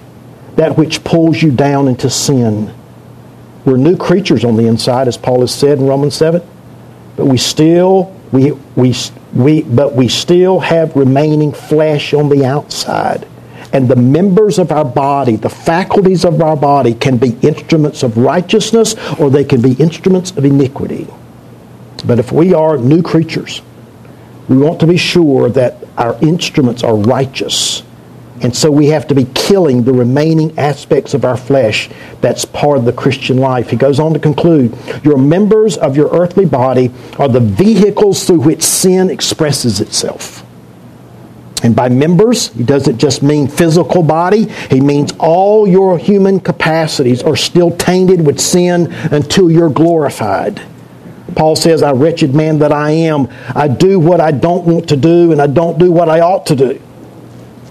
that 0.56 0.78
which 0.78 1.04
pulls 1.04 1.42
you 1.42 1.52
down 1.52 1.88
into 1.88 2.10
sin. 2.10 2.74
We're 3.66 3.78
new 3.78 3.98
creatures 3.98 4.44
on 4.46 4.56
the 4.56 4.68
inside, 4.68 5.08
as 5.08 5.18
Paul 5.18 5.42
has 5.42 5.54
said 5.54 5.80
in 5.80 5.86
Romans 5.86 6.16
7, 6.16 6.42
but 7.16 7.26
we 7.26 7.38
still 7.38 8.18
we, 8.32 8.52
we, 8.76 8.94
we, 9.34 9.62
but 9.64 9.96
we 9.96 10.08
still 10.08 10.60
have 10.60 10.96
remaining 10.96 11.54
flesh 11.54 12.14
on 12.14 12.30
the 12.30 12.46
outside. 12.46 13.28
And 13.74 13.88
the 13.88 13.96
members 13.96 14.60
of 14.60 14.72
our 14.72 14.86
body, 14.86 15.36
the 15.36 15.50
faculties 15.50 16.24
of 16.24 16.42
our 16.42 16.56
body, 16.56 16.94
can 16.94 17.18
be 17.18 17.38
instruments 17.42 18.04
of 18.04 18.18
righteousness 18.18 18.96
or 19.20 19.30
they 19.30 19.44
can 19.44 19.62
be 19.62 19.74
instruments 19.74 20.32
of 20.32 20.46
iniquity. 20.46 21.08
But 22.06 22.20
if 22.20 22.32
we 22.32 22.54
are 22.54 22.78
new 22.78 23.02
creatures, 23.02 23.62
we 24.48 24.58
want 24.58 24.80
to 24.80 24.88
be 24.88 24.98
sure 24.98 25.50
that 25.50 25.84
our 25.98 26.18
instruments 26.22 26.84
are 26.84 26.96
righteous. 26.96 27.84
And 28.42 28.56
so 28.56 28.70
we 28.70 28.88
have 28.88 29.08
to 29.08 29.16
be 29.16 29.26
killing 29.34 29.84
the 29.84 29.94
remaining 29.94 30.58
aspects 30.60 31.14
of 31.14 31.26
our 31.26 31.38
flesh 31.38 31.90
that's 32.22 32.46
part 32.46 32.78
of 32.78 32.86
the 32.86 32.94
Christian 32.94 33.38
life. 33.38 33.72
He 33.72 33.78
goes 33.78 34.00
on 34.00 34.14
to 34.14 34.20
conclude 34.20 34.78
Your 35.04 35.18
members 35.18 35.76
of 35.76 35.98
your 35.98 36.10
earthly 36.16 36.46
body 36.46 36.92
are 37.18 37.28
the 37.28 37.40
vehicles 37.40 38.26
through 38.26 38.42
which 38.42 38.62
sin 38.62 39.10
expresses 39.10 39.82
itself. 39.82 40.47
And 41.68 41.76
by 41.76 41.90
members, 41.90 42.48
he 42.54 42.64
doesn't 42.64 42.98
just 42.98 43.22
mean 43.22 43.50
physical 43.50 44.02
body, 44.02 44.46
he 44.70 44.80
means 44.80 45.12
all 45.20 45.68
your 45.68 45.98
human 45.98 46.40
capacities 46.40 47.22
are 47.22 47.36
still 47.36 47.76
tainted 47.76 48.26
with 48.26 48.40
sin 48.40 48.88
until 49.12 49.52
you're 49.52 49.70
glorified. 49.70 50.62
Paul 51.36 51.58
says, 51.58 51.84
I 51.84 51.92
wretched 51.92 52.34
man 52.34 52.60
that 52.60 52.72
I 52.72 52.92
am, 52.92 53.28
I 53.54 53.68
do 53.68 54.00
what 54.00 54.22
I 54.22 54.32
don't 54.32 54.64
want 54.64 54.88
to 54.88 54.96
do, 54.96 55.34
and 55.34 55.42
I 55.42 55.48
don't 55.48 55.78
do 55.78 55.92
what 55.92 56.08
I 56.08 56.22
ought 56.22 56.46
to 56.46 56.56
do. 56.56 56.82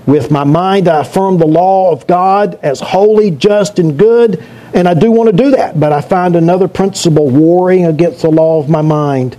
With 0.04 0.30
my 0.30 0.44
mind, 0.44 0.88
I 0.88 1.00
affirm 1.00 1.38
the 1.38 1.46
law 1.46 1.90
of 1.90 2.06
God 2.06 2.58
as 2.62 2.80
holy, 2.80 3.30
just, 3.30 3.78
and 3.78 3.98
good, 3.98 4.44
and 4.74 4.86
I 4.86 4.92
do 4.92 5.10
want 5.10 5.34
to 5.34 5.42
do 5.42 5.52
that, 5.52 5.80
but 5.80 5.94
I 5.94 6.02
find 6.02 6.36
another 6.36 6.68
principle 6.68 7.30
warring 7.30 7.86
against 7.86 8.20
the 8.20 8.30
law 8.30 8.60
of 8.60 8.68
my 8.68 8.82
mind 8.82 9.38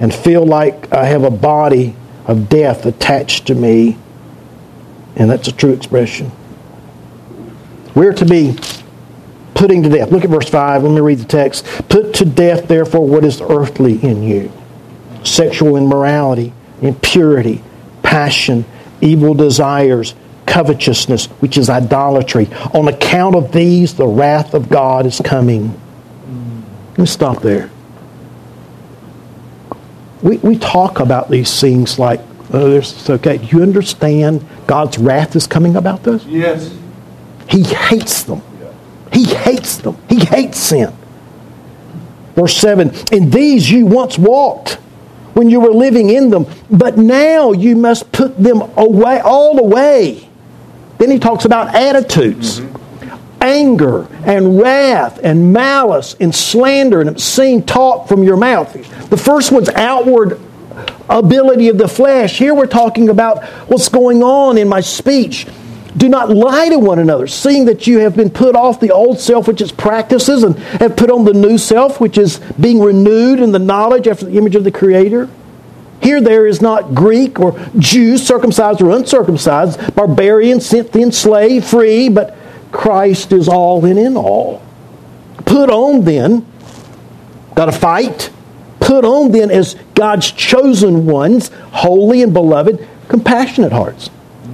and 0.00 0.12
feel 0.12 0.44
like 0.44 0.92
I 0.92 1.04
have 1.04 1.22
a 1.22 1.30
body 1.30 1.94
of 2.26 2.48
death 2.48 2.86
attached 2.86 3.46
to 3.48 3.54
me, 3.54 3.96
and 5.16 5.30
that's 5.30 5.48
a 5.48 5.52
true 5.52 5.72
expression. 5.72 6.30
We're 7.94 8.14
to 8.14 8.24
be 8.24 8.56
putting 9.54 9.82
to 9.84 9.88
death. 9.88 10.10
Look 10.10 10.24
at 10.24 10.30
verse 10.30 10.48
5. 10.48 10.82
Let 10.82 10.90
me 10.90 11.00
read 11.00 11.18
the 11.18 11.24
text. 11.24 11.64
Put 11.88 12.14
to 12.14 12.24
death, 12.24 12.66
therefore, 12.66 13.06
what 13.06 13.24
is 13.24 13.40
earthly 13.40 14.02
in 14.02 14.22
you 14.22 14.52
sexual 15.22 15.76
immorality, 15.76 16.52
impurity, 16.82 17.62
passion 18.02 18.64
evil 19.04 19.34
desires, 19.34 20.14
covetousness, 20.46 21.26
which 21.40 21.58
is 21.58 21.68
idolatry. 21.68 22.48
On 22.72 22.88
account 22.88 23.36
of 23.36 23.52
these, 23.52 23.94
the 23.94 24.06
wrath 24.06 24.54
of 24.54 24.68
God 24.68 25.06
is 25.06 25.20
coming. 25.20 25.80
Let 26.90 26.98
me 26.98 27.06
stop 27.06 27.42
there. 27.42 27.70
We, 30.24 30.38
we 30.38 30.58
talk 30.58 31.00
about 31.00 31.30
these 31.30 31.60
things 31.60 31.98
like, 31.98 32.18
oh, 32.52 32.78
it's 32.78 33.08
okay. 33.10 33.36
Do 33.36 33.44
you 33.44 33.62
understand 33.62 34.44
God's 34.66 34.98
wrath 34.98 35.36
is 35.36 35.46
coming 35.46 35.76
about 35.76 36.02
this? 36.02 36.24
Yes. 36.24 36.76
He 37.48 37.62
hates 37.62 38.22
them. 38.22 38.42
He 39.12 39.24
hates 39.26 39.76
them. 39.76 39.98
He 40.08 40.24
hates 40.24 40.58
sin. 40.58 40.92
Verse 42.34 42.56
7 42.56 42.90
In 43.12 43.30
these 43.30 43.70
you 43.70 43.84
once 43.84 44.18
walked 44.18 44.78
when 45.34 45.50
you 45.50 45.60
were 45.60 45.72
living 45.72 46.08
in 46.08 46.30
them, 46.30 46.46
but 46.70 46.96
now 46.96 47.52
you 47.52 47.76
must 47.76 48.10
put 48.10 48.42
them 48.42 48.62
away, 48.76 49.20
all 49.20 49.58
away. 49.58 50.28
Then 50.98 51.10
he 51.10 51.18
talks 51.18 51.44
about 51.44 51.74
attitudes. 51.74 52.60
Mm-hmm. 52.60 52.83
Anger 53.44 54.08
and 54.24 54.58
wrath 54.58 55.20
and 55.22 55.52
malice 55.52 56.16
and 56.18 56.34
slander 56.34 57.02
and 57.02 57.10
obscene 57.10 57.62
talk 57.62 58.08
from 58.08 58.22
your 58.22 58.38
mouth. 58.38 58.72
The 59.10 59.18
first 59.18 59.52
one's 59.52 59.68
outward 59.68 60.40
ability 61.10 61.68
of 61.68 61.76
the 61.76 61.86
flesh. 61.86 62.38
Here 62.38 62.54
we're 62.54 62.66
talking 62.66 63.10
about 63.10 63.44
what's 63.68 63.90
going 63.90 64.22
on 64.22 64.56
in 64.56 64.66
my 64.66 64.80
speech. 64.80 65.46
Do 65.94 66.08
not 66.08 66.30
lie 66.30 66.70
to 66.70 66.78
one 66.78 66.98
another, 66.98 67.26
seeing 67.26 67.66
that 67.66 67.86
you 67.86 67.98
have 67.98 68.16
been 68.16 68.30
put 68.30 68.56
off 68.56 68.80
the 68.80 68.90
old 68.90 69.20
self, 69.20 69.46
which 69.46 69.60
is 69.60 69.70
practices, 69.70 70.42
and 70.42 70.58
have 70.80 70.96
put 70.96 71.10
on 71.10 71.26
the 71.26 71.34
new 71.34 71.58
self, 71.58 72.00
which 72.00 72.16
is 72.16 72.38
being 72.58 72.80
renewed 72.80 73.40
in 73.40 73.52
the 73.52 73.58
knowledge 73.58 74.08
after 74.08 74.24
the 74.24 74.38
image 74.38 74.56
of 74.56 74.64
the 74.64 74.72
Creator. 74.72 75.28
Here, 76.02 76.22
there 76.22 76.46
is 76.46 76.62
not 76.62 76.94
Greek 76.94 77.38
or 77.38 77.58
Jew, 77.78 78.16
circumcised 78.16 78.80
or 78.80 78.90
uncircumcised, 78.96 79.94
barbarian, 79.94 80.60
Scythian, 80.60 81.12
slave, 81.12 81.66
free, 81.66 82.08
but 82.08 82.38
Christ 82.74 83.32
is 83.32 83.48
all 83.48 83.84
and 83.84 83.98
in 83.98 84.16
all. 84.16 84.62
Put 85.46 85.70
on 85.70 86.04
then, 86.04 86.44
got 87.54 87.66
to 87.66 87.72
fight. 87.72 88.30
Put 88.80 89.04
on 89.04 89.32
then 89.32 89.50
as 89.50 89.76
God's 89.94 90.30
chosen 90.30 91.06
ones, 91.06 91.50
holy 91.72 92.22
and 92.22 92.34
beloved, 92.34 92.86
compassionate 93.08 93.72
hearts, 93.72 94.10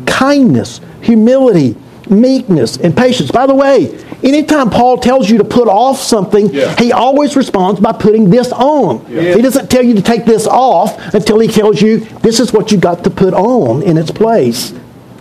kindness 0.06 0.80
humility, 1.00 1.76
meekness, 2.08 2.76
and 2.76 2.96
patience. 2.96 3.30
By 3.30 3.46
the 3.46 3.54
way, 3.54 3.96
anytime 4.22 4.70
Paul 4.70 4.98
tells 4.98 5.30
you 5.30 5.38
to 5.38 5.44
put 5.44 5.68
off 5.68 5.98
something, 5.98 6.52
yeah. 6.52 6.74
he 6.76 6.92
always 6.92 7.36
responds 7.36 7.80
by 7.80 7.92
putting 7.92 8.30
this 8.30 8.52
on. 8.52 9.04
Yeah. 9.08 9.34
He 9.34 9.42
doesn't 9.42 9.70
tell 9.70 9.82
you 9.82 9.94
to 9.94 10.02
take 10.02 10.24
this 10.24 10.46
off 10.46 11.14
until 11.14 11.38
he 11.38 11.48
tells 11.48 11.80
you 11.80 12.00
this 12.20 12.40
is 12.40 12.52
what 12.52 12.72
you 12.72 12.78
got 12.78 13.04
to 13.04 13.10
put 13.10 13.34
on 13.34 13.82
in 13.82 13.96
its 13.96 14.10
place. 14.10 14.72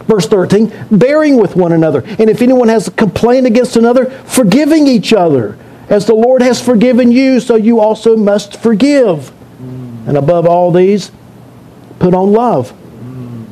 Verse 0.10 0.28
13, 0.28 0.88
bearing 0.90 1.38
with 1.38 1.56
one 1.56 1.72
another. 1.72 2.04
And 2.18 2.32
if 2.32 2.42
anyone 2.42 2.68
has 2.68 2.88
a 2.88 2.92
complaint 2.92 3.46
against 3.46 3.76
another, 3.76 4.10
forgiving 4.10 4.88
each 4.88 5.14
other. 5.14 5.56
As 5.88 6.08
the 6.08 6.16
Lord 6.16 6.42
has 6.42 6.60
forgiven 6.60 7.12
you, 7.12 7.40
so 7.40 7.56
you 7.56 7.80
also 7.80 8.18
must 8.18 8.60
forgive. 8.60 9.32
And 10.08 10.18
above 10.18 10.48
all 10.48 10.72
these, 10.72 11.12
put 12.00 12.16
on 12.16 12.34
love 12.34 12.74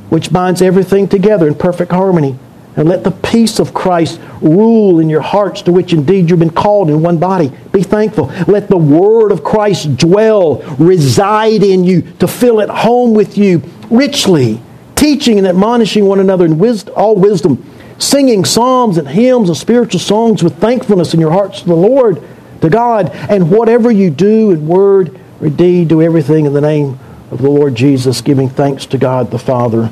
which 0.10 0.32
binds 0.32 0.62
everything 0.62 1.08
together 1.08 1.48
in 1.48 1.56
perfect 1.56 1.92
harmony. 1.92 2.38
And 2.76 2.88
let 2.88 3.04
the 3.04 3.12
peace 3.12 3.60
of 3.60 3.74
Christ 3.74 4.20
rule 4.40 5.00
in 5.00 5.10
your 5.10 5.22
hearts, 5.22 5.64
to 5.64 5.72
which 5.72 5.94
indeed 5.94 6.30
you've 6.30 6.40
been 6.40 6.52
called 6.52 6.90
in 6.90 7.02
one 7.02 7.18
body. 7.18 7.52
Be 7.72 7.82
thankful. 7.82 8.28
Let 8.48 8.68
the 8.68 8.78
word 8.78 9.32
of 9.32 9.44
Christ 9.44 9.98
dwell, 9.98 10.58
reside 10.78 11.64
in 11.64 11.84
you, 11.84 12.04
to 12.20 12.28
fill 12.28 12.60
it 12.60 12.70
home 12.70 13.16
with 13.16 13.38
you 13.38 13.64
richly, 13.90 14.62
teaching 14.98 15.38
and 15.38 15.48
admonishing 15.48 16.06
one 16.06 16.20
another 16.20 16.46
in 16.46 16.58
wisdom, 16.58 16.94
all 16.98 17.16
wisdom, 17.16 17.64
singing 18.00 18.44
psalms 18.44 18.98
and 18.98 19.08
hymns 19.08 19.50
and 19.50 19.58
spiritual 19.58 20.00
songs 20.00 20.44
with 20.44 20.58
thankfulness 20.58 21.14
in 21.14 21.20
your 21.20 21.32
hearts 21.32 21.62
to 21.62 21.68
the 21.68 21.76
Lord, 21.76 22.22
to 22.62 22.70
God. 22.70 23.12
And 23.30 23.50
whatever 23.50 23.90
you 23.92 24.10
do 24.10 24.52
in 24.52 24.68
word 24.68 25.20
or 25.42 25.50
deed, 25.50 25.88
do 25.88 26.02
everything 26.02 26.46
in 26.46 26.54
the 26.54 26.62
name 26.62 27.00
of 27.32 27.42
the 27.42 27.50
Lord 27.50 27.76
Jesus, 27.76 28.22
giving 28.22 28.50
thanks 28.50 28.86
to 28.88 28.98
God 28.98 29.32
the 29.32 29.40
Father 29.40 29.92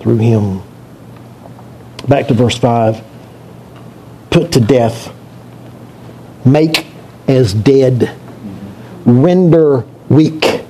through 0.00 0.18
him. 0.18 0.62
Back 2.08 2.28
to 2.28 2.34
verse 2.34 2.56
5. 2.56 3.02
Put 4.30 4.52
to 4.52 4.60
death. 4.60 5.12
Make 6.44 6.86
as 7.26 7.52
dead, 7.52 8.16
render 9.04 9.84
weak, 10.08 10.62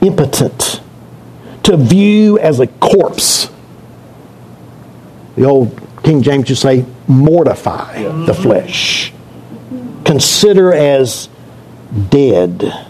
impotent, 0.00 0.81
to 1.72 1.78
view 1.78 2.38
as 2.38 2.60
a 2.60 2.66
corpse. 2.66 3.50
The 5.36 5.44
old 5.44 5.80
King 6.04 6.22
James 6.22 6.48
would 6.50 6.58
say, 6.58 6.84
mortify 7.08 8.02
the 8.26 8.34
flesh. 8.34 9.12
Consider 10.04 10.74
as 10.74 11.30
dead. 12.10 12.88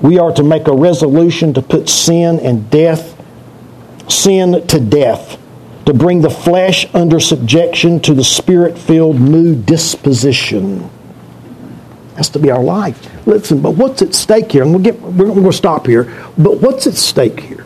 We 0.00 0.18
are 0.18 0.32
to 0.32 0.42
make 0.42 0.66
a 0.66 0.72
resolution 0.72 1.52
to 1.54 1.62
put 1.62 1.90
sin 1.90 2.40
and 2.40 2.70
death, 2.70 3.20
sin 4.08 4.66
to 4.66 4.80
death, 4.80 5.38
to 5.84 5.92
bring 5.92 6.22
the 6.22 6.30
flesh 6.30 6.86
under 6.94 7.20
subjection 7.20 8.00
to 8.00 8.14
the 8.14 8.24
spirit 8.24 8.78
filled 8.78 9.20
new 9.20 9.54
disposition. 9.54 10.88
Has 12.16 12.28
to 12.30 12.38
be 12.38 12.50
our 12.50 12.62
life. 12.62 13.26
Listen, 13.26 13.60
but 13.60 13.72
what's 13.72 14.00
at 14.02 14.14
stake 14.14 14.52
here? 14.52 14.62
And 14.62 14.72
we'll 14.72 14.82
get 14.82 15.00
we're 15.00 15.26
going 15.26 15.42
to 15.42 15.52
stop 15.52 15.86
here. 15.86 16.04
But 16.38 16.60
what's 16.60 16.86
at 16.86 16.94
stake 16.94 17.40
here? 17.40 17.64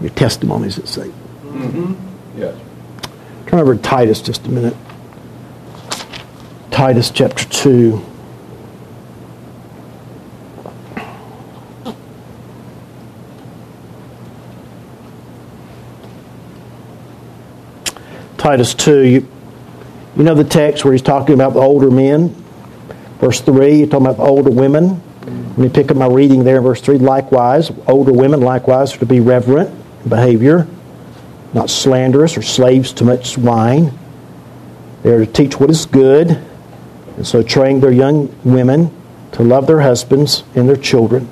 Your 0.00 0.10
testimony's 0.10 0.78
at 0.78 0.88
stake. 0.88 1.12
Mm-hmm. 1.42 2.38
Yes. 2.38 2.56
Turn 3.46 3.60
over 3.60 3.74
to 3.74 3.82
Titus 3.82 4.22
just 4.22 4.46
a 4.46 4.50
minute. 4.50 4.76
Titus 6.70 7.10
chapter 7.10 7.44
2. 7.44 8.06
Titus 18.38 18.72
2, 18.72 19.00
you, 19.06 19.28
you 20.16 20.24
know 20.24 20.34
the 20.34 20.44
text 20.44 20.84
where 20.84 20.92
he's 20.92 21.02
talking 21.02 21.34
about 21.34 21.54
the 21.54 21.60
older 21.60 21.90
men? 21.90 22.34
Verse 23.18 23.40
3, 23.40 23.78
you're 23.78 23.86
talking 23.86 24.06
about 24.06 24.16
the 24.16 24.28
older 24.28 24.50
women. 24.50 25.02
Let 25.24 25.58
me 25.58 25.68
pick 25.68 25.90
up 25.90 25.96
my 25.96 26.06
reading 26.06 26.44
there 26.44 26.56
in 26.56 26.62
verse 26.62 26.80
3. 26.80 26.98
Likewise, 26.98 27.70
older 27.86 28.12
women 28.12 28.40
likewise 28.40 28.94
are 28.96 28.98
to 29.00 29.06
be 29.06 29.20
reverent 29.20 29.70
in 30.02 30.08
behavior, 30.08 30.66
not 31.52 31.68
slanderous 31.70 32.36
or 32.36 32.42
slaves 32.42 32.92
to 32.94 33.04
much 33.04 33.36
wine. 33.36 33.96
They 35.02 35.10
are 35.12 35.24
to 35.24 35.30
teach 35.30 35.60
what 35.60 35.70
is 35.70 35.86
good, 35.86 36.30
and 37.16 37.26
so 37.26 37.42
train 37.42 37.80
their 37.80 37.92
young 37.92 38.34
women 38.42 38.90
to 39.32 39.42
love 39.42 39.66
their 39.66 39.80
husbands 39.80 40.42
and 40.54 40.68
their 40.68 40.76
children, 40.76 41.28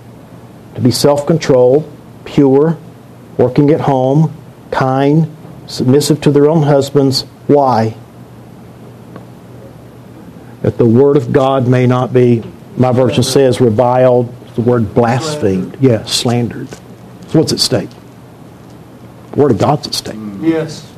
to 0.75 0.81
be 0.81 0.91
self 0.91 1.27
controlled, 1.27 1.91
pure, 2.25 2.79
working 3.39 3.71
at 3.71 3.81
home, 3.81 4.37
kind, 4.71 5.35
submissive 5.67 6.21
to 6.21 6.31
their 6.31 6.49
own 6.49 6.63
husbands. 6.65 7.23
Why? 7.47 7.97
That 10.63 10.79
the 10.79 10.87
word 10.87 11.17
of 11.17 11.33
God 11.33 11.69
may 11.69 11.87
not 11.87 12.13
be, 12.13 12.43
my 12.77 12.93
version 12.93 13.23
says, 13.23 13.61
reviled, 13.61 14.35
the 14.55 14.61
word 14.61 14.95
blasphemed. 14.95 15.77
Yeah, 15.81 16.05
slandered. 16.05 16.69
So 17.29 17.39
what's 17.39 17.53
at 17.53 17.61
stake? 17.61 17.91
The 19.33 19.41
word 19.41 19.51
of 19.53 19.59
God's 19.59 19.87
at 19.87 19.95
stake. 19.95 20.19
Yes. 20.41 20.93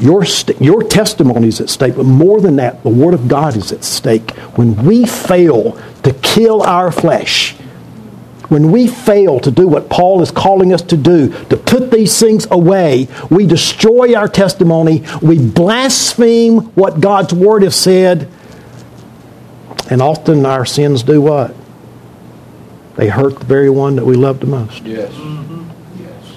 Your, 0.00 0.24
st- 0.24 0.60
your 0.62 0.82
testimony 0.82 1.48
is 1.48 1.60
at 1.60 1.68
stake, 1.68 1.94
but 1.94 2.06
more 2.06 2.40
than 2.40 2.56
that, 2.56 2.82
the 2.82 2.88
Word 2.88 3.12
of 3.12 3.28
God 3.28 3.54
is 3.54 3.70
at 3.70 3.84
stake. 3.84 4.30
When 4.56 4.74
we 4.86 5.04
fail 5.04 5.78
to 6.04 6.12
kill 6.22 6.62
our 6.62 6.90
flesh, 6.90 7.52
when 8.48 8.72
we 8.72 8.86
fail 8.86 9.38
to 9.40 9.50
do 9.50 9.68
what 9.68 9.90
Paul 9.90 10.22
is 10.22 10.30
calling 10.30 10.72
us 10.72 10.80
to 10.82 10.96
do, 10.96 11.28
to 11.50 11.56
put 11.56 11.90
these 11.90 12.18
things 12.18 12.48
away, 12.50 13.08
we 13.30 13.46
destroy 13.46 14.14
our 14.14 14.26
testimony, 14.26 15.04
we 15.20 15.38
blaspheme 15.38 16.60
what 16.74 17.00
God's 17.00 17.34
Word 17.34 17.62
has 17.62 17.76
said, 17.76 18.26
and 19.90 20.00
often 20.00 20.46
our 20.46 20.64
sins 20.64 21.02
do 21.02 21.20
what? 21.20 21.54
They 22.94 23.08
hurt 23.08 23.40
the 23.40 23.44
very 23.44 23.68
one 23.68 23.96
that 23.96 24.04
we 24.04 24.14
love 24.14 24.38
the 24.40 24.46
most. 24.46 24.84
Yes. 24.84 25.12
Mm-hmm. 25.12 26.02
Yes. 26.02 26.36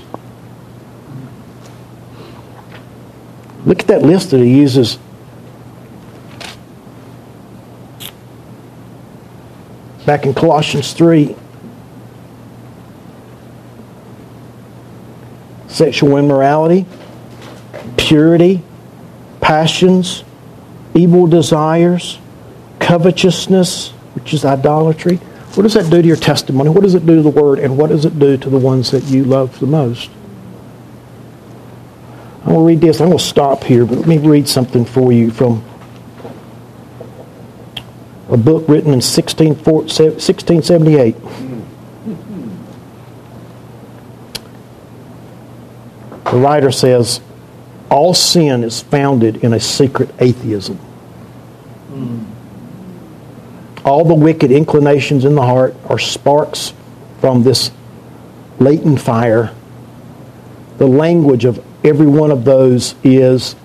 Look 3.65 3.81
at 3.81 3.87
that 3.87 4.01
list 4.01 4.31
that 4.31 4.39
he 4.39 4.57
uses. 4.57 4.97
Back 10.05 10.25
in 10.25 10.33
Colossians 10.33 10.93
3. 10.93 11.35
Sexual 15.67 16.17
immorality, 16.17 16.85
purity, 17.97 18.61
passions, 19.41 20.23
evil 20.93 21.25
desires, 21.25 22.19
covetousness, 22.83 23.89
which 24.13 24.33
is 24.33 24.45
idolatry. 24.45 25.17
What 25.55 25.63
does 25.63 25.73
that 25.75 25.89
do 25.89 26.01
to 26.01 26.07
your 26.07 26.17
testimony? 26.17 26.69
What 26.69 26.83
does 26.83 26.95
it 26.95 27.05
do 27.05 27.15
to 27.15 27.21
the 27.21 27.29
word? 27.29 27.59
And 27.59 27.77
what 27.77 27.89
does 27.89 28.03
it 28.05 28.19
do 28.19 28.35
to 28.37 28.49
the 28.49 28.57
ones 28.57 28.91
that 28.91 29.05
you 29.05 29.23
love 29.23 29.57
the 29.59 29.67
most? 29.67 30.09
I'm 32.41 32.49
going 32.49 32.59
to 32.59 32.65
read 32.65 32.81
this. 32.81 32.99
I'm 32.99 33.07
going 33.07 33.17
to 33.17 33.23
stop 33.23 33.63
here, 33.63 33.85
but 33.85 33.99
let 33.99 34.07
me 34.07 34.17
read 34.17 34.49
something 34.49 34.83
for 34.83 35.13
you 35.13 35.31
from 35.31 35.63
a 38.29 38.37
book 38.37 38.67
written 38.67 38.91
in 38.91 38.99
1678. 38.99 41.15
The 46.25 46.39
writer 46.39 46.71
says, 46.71 47.21
All 47.89 48.13
sin 48.13 48.63
is 48.63 48.81
founded 48.81 49.43
in 49.43 49.53
a 49.53 49.59
secret 49.59 50.09
atheism. 50.19 50.77
Hmm. 50.77 52.32
All 53.85 54.05
the 54.05 54.15
wicked 54.15 54.51
inclinations 54.51 55.25
in 55.25 55.35
the 55.35 55.41
heart 55.41 55.75
are 55.89 55.99
sparks 55.99 56.73
from 57.19 57.43
this 57.43 57.71
latent 58.59 59.01
fire. 59.01 59.53
The 60.77 60.87
language 60.87 61.45
of 61.45 61.63
every 61.83 62.07
one 62.07 62.31
of 62.31 62.45
those 62.45 62.95
is 63.03 63.55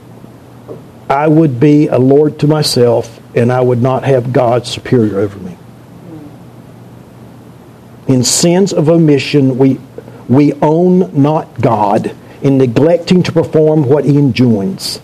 I 1.08 1.28
would 1.28 1.58
be 1.58 1.86
a 1.86 1.98
Lord 1.98 2.38
to 2.40 2.46
myself 2.46 3.20
and 3.34 3.52
I 3.52 3.60
would 3.60 3.80
not 3.80 4.04
have 4.04 4.32
God 4.32 4.66
superior 4.66 5.20
over 5.20 5.38
me. 5.38 5.56
In 8.08 8.24
sins 8.24 8.72
of 8.72 8.88
omission, 8.88 9.58
we, 9.58 9.78
we 10.28 10.54
own 10.54 11.22
not 11.22 11.60
God 11.60 12.14
in 12.42 12.58
neglecting 12.58 13.22
to 13.24 13.32
perform 13.32 13.84
what 13.84 14.04
he 14.04 14.16
enjoins. 14.16 15.00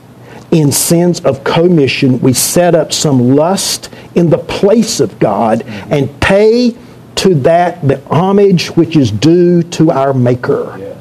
In 0.51 0.71
sins 0.71 1.21
of 1.21 1.43
commission, 1.43 2.21
we 2.21 2.33
set 2.33 2.75
up 2.75 2.93
some 2.93 3.35
lust 3.35 3.91
in 4.15 4.31
the 4.31 4.39
place 4.39 5.01
of 5.01 5.19
God 5.19 5.63
and 5.63 6.21
pay 6.21 6.77
to 7.17 7.35
that 7.37 7.87
the 7.87 8.01
homage 8.07 8.69
which 8.69 8.97
is 8.97 9.11
due 9.11 9.63
to 9.63 9.91
our 9.91 10.15
Maker. 10.15 10.77
Yes. 10.79 10.95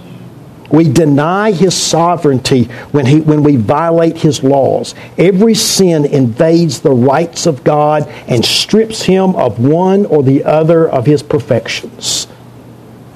We 0.71 0.91
deny 0.91 1.51
his 1.51 1.75
sovereignty 1.75 2.63
when, 2.91 3.05
he, 3.05 3.21
when 3.21 3.43
we 3.43 3.57
violate 3.57 4.17
his 4.17 4.43
laws. 4.43 4.95
Every 5.19 5.53
sin 5.53 6.03
invades 6.03 6.81
the 6.81 6.91
rights 6.91 7.45
of 7.45 7.63
God 7.63 8.07
and 8.27 8.43
strips 8.43 9.03
him 9.03 9.35
of 9.35 9.59
one 9.59 10.07
or 10.07 10.23
the 10.23 10.43
other 10.43 10.89
of 10.89 11.05
his 11.05 11.21
perfections. 11.21 12.25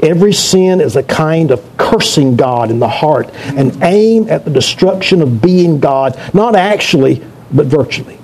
Every 0.01 0.33
sin 0.33 0.79
is 0.79 0.95
a 0.95 1.03
kind 1.03 1.51
of 1.51 1.63
cursing 1.77 2.36
God 2.36 2.69
in 2.69 2.79
the 2.79 2.88
heart, 2.88 3.33
an 3.33 3.83
aim 3.83 4.29
at 4.29 4.45
the 4.45 4.51
destruction 4.51 5.21
of 5.21 5.41
being 5.41 5.79
God, 5.79 6.19
not 6.33 6.55
actually, 6.55 7.23
but 7.51 7.65
virtually. 7.65 8.19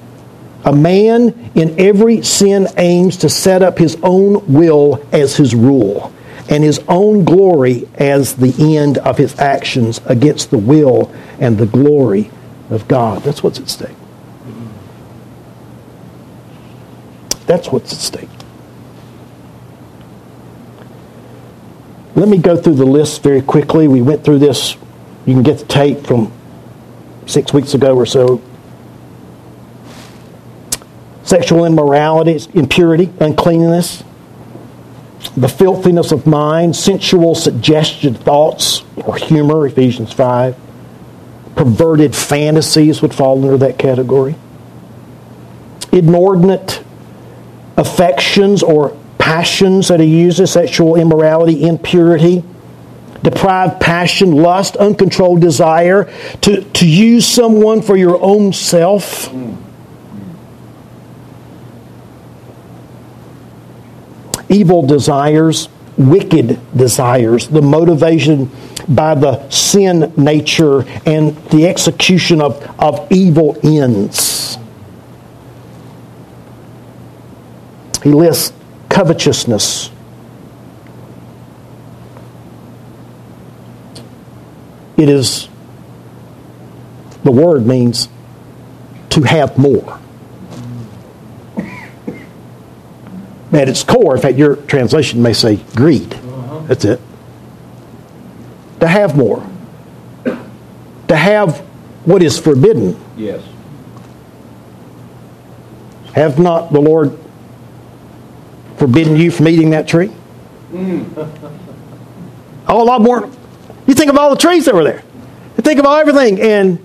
A 0.65 0.73
man 0.73 1.51
in 1.55 1.79
every 1.79 2.21
sin 2.21 2.67
aims 2.77 3.17
to 3.17 3.29
set 3.29 3.63
up 3.63 3.77
his 3.77 3.97
own 4.03 4.53
will 4.53 5.05
as 5.12 5.36
his 5.36 5.53
rule 5.53 6.13
and 6.49 6.63
his 6.63 6.79
own 6.88 7.25
glory 7.25 7.88
as 7.95 8.36
the 8.36 8.77
end 8.77 8.97
of 8.99 9.17
his 9.17 9.38
actions 9.39 9.99
against 10.05 10.51
the 10.51 10.57
will 10.57 11.13
and 11.39 11.57
the 11.57 11.65
glory 11.65 12.29
of 12.69 12.88
God. 12.88 13.23
That's 13.23 13.43
what's 13.43 13.59
at 13.59 13.69
stake. 13.69 13.95
That's 17.45 17.69
what's 17.69 17.91
at 17.91 17.99
stake. 17.99 18.29
Let 22.15 22.30
me 22.30 22.38
go 22.38 22.56
through 22.56 22.76
the 22.76 22.86
list 22.86 23.23
very 23.23 23.41
quickly. 23.41 23.88
We 23.88 24.02
went 24.02 24.23
through 24.23 24.39
this. 24.39 24.76
You 25.26 25.34
can 25.34 25.43
get 25.43 25.60
the 25.60 25.65
tape 25.65 26.06
from 26.06 26.32
six 27.26 27.54
weeks 27.54 27.73
ago 27.73 27.95
or 27.95 28.06
so. 28.06 28.41
Sexual 31.23 31.65
immorality, 31.65 32.39
impurity, 32.54 33.12
uncleanness, 33.19 34.04
the 35.36 35.47
filthiness 35.47 36.12
of 36.12 36.28
mind, 36.28 36.76
sensual 36.76 37.34
suggested 37.34 38.17
thoughts 38.17 38.84
or 38.97 39.15
humor, 39.15 39.65
Ephesians 39.65 40.13
5. 40.13 40.56
Perverted 41.56 42.15
fantasies 42.15 43.02
would 43.02 43.13
fall 43.13 43.43
under 43.43 43.58
that 43.58 43.80
category. 43.80 44.36
Inordinate 45.91 46.84
affections 47.78 48.62
or 48.62 48.97
passions 49.23 49.88
that 49.88 50.01
he 50.01 50.19
uses, 50.19 50.51
sexual 50.51 50.97
immorality, 50.97 51.65
impurity, 51.65 52.43
deprived 53.21 53.79
passion, 53.79 54.33
lust, 54.33 54.75
uncontrolled 54.75 55.39
desire, 55.39 56.12
to, 56.41 56.62
to 56.71 56.86
use 56.86 57.25
someone 57.25 57.81
for 57.81 57.95
your 57.95 58.21
own 58.21 58.51
self. 58.51 59.33
Evil 64.49 64.86
desires, 64.86 65.69
wicked 65.97 66.59
desires, 66.75 67.47
the 67.47 67.62
motivation 67.62 68.51
by 68.89 69.15
the 69.15 69.49
sin 69.49 70.12
nature 70.17 70.81
and 71.05 71.38
the 71.47 71.65
execution 71.65 72.41
of, 72.41 72.62
of 72.77 73.09
evil 73.09 73.57
ends. 73.63 74.57
He 78.03 78.09
lists 78.09 78.51
covetousness. 78.93 79.89
It 84.97 85.10
is, 85.10 85.49
the 87.23 87.32
word 87.32 87.65
means 87.65 88.08
to 89.10 89.23
have 89.23 89.58
more. 89.58 89.99
At 93.51 93.67
its 93.67 93.84
core, 93.84 94.15
in 94.15 94.21
fact, 94.21 94.38
your 94.38 94.56
translation 94.56 95.21
may 95.21 95.34
say 95.34 95.58
greed. 95.75 96.13
Uh-huh. 96.13 96.60
That's 96.67 96.86
it. 96.86 96.99
To 98.79 98.88
have 98.88 99.17
more. 99.17 99.47
To 100.23 101.15
have 101.15 101.60
what 102.06 102.21
is 102.21 102.39
forbidden. 102.39 102.99
Yes. 103.17 103.43
Have 106.13 106.38
not 106.38 106.71
the 106.71 106.79
Lord 106.79 107.19
forbidden 108.84 109.15
you 109.15 109.32
from 109.32 109.48
eating 109.48 109.69
that 109.69 109.88
tree? 109.88 110.12
Mm. 110.74 111.06
Oh, 112.67 112.82
a 112.82 112.84
lot 112.84 113.00
more. 113.02 113.30
You 113.88 113.93
think 113.93 114.10
of 114.10 114.17
all 114.17 114.30
the 114.30 114.36
trees 114.36 114.65
that 114.65 114.76
were 114.76 114.84
there. 114.84 115.02
You 115.56 115.62
think 115.62 115.80
of 115.80 115.86
all 115.86 115.96
everything. 115.96 116.41
And 116.41 116.80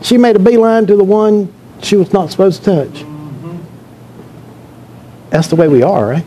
she 0.00 0.16
made 0.16 0.36
a 0.36 0.38
beeline 0.38 0.86
to 0.86 0.94
the 0.94 1.02
one 1.02 1.52
she 1.82 1.96
was 1.96 2.12
not 2.12 2.30
supposed 2.30 2.62
to 2.62 2.84
touch. 2.84 3.02
Mm-hmm. 3.02 3.58
That's 5.30 5.48
the 5.48 5.56
way 5.56 5.66
we 5.66 5.82
are, 5.82 6.10
right? 6.10 6.24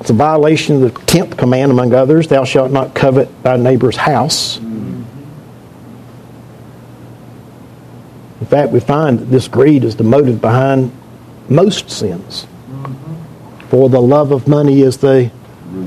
It's 0.00 0.10
a 0.10 0.14
violation 0.14 0.82
of 0.82 0.92
the 0.92 1.00
tenth 1.02 1.36
command, 1.36 1.70
among 1.70 1.94
others 1.94 2.26
Thou 2.26 2.42
shalt 2.42 2.72
not 2.72 2.92
covet 2.96 3.44
thy 3.44 3.56
neighbor's 3.56 3.96
house. 3.96 4.58
Mm-hmm. 4.58 5.04
In 8.40 8.46
fact, 8.46 8.72
we 8.72 8.80
find 8.80 9.20
that 9.20 9.26
this 9.26 9.46
greed 9.46 9.84
is 9.84 9.94
the 9.94 10.02
motive 10.02 10.40
behind 10.40 10.90
most 11.48 11.90
sins. 11.90 12.46
For 13.68 13.88
the 13.88 14.00
love 14.00 14.30
of 14.30 14.46
money 14.46 14.82
is 14.82 14.98
the 14.98 15.30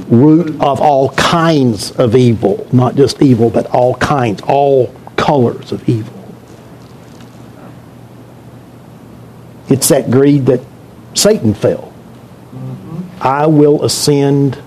root 0.09 0.59
of 0.61 0.81
all 0.81 1.11
kinds 1.11 1.91
of 1.91 2.15
evil. 2.15 2.67
Not 2.71 2.95
just 2.95 3.21
evil, 3.21 3.49
but 3.49 3.67
all 3.67 3.95
kinds, 3.95 4.41
all 4.41 4.93
colors 5.15 5.71
of 5.71 5.87
evil. 5.87 6.13
It's 9.69 9.89
that 9.89 10.09
greed 10.09 10.45
that 10.45 10.61
Satan 11.13 11.53
fell. 11.53 11.93
I 13.19 13.47
will 13.47 13.83
ascend 13.83 14.61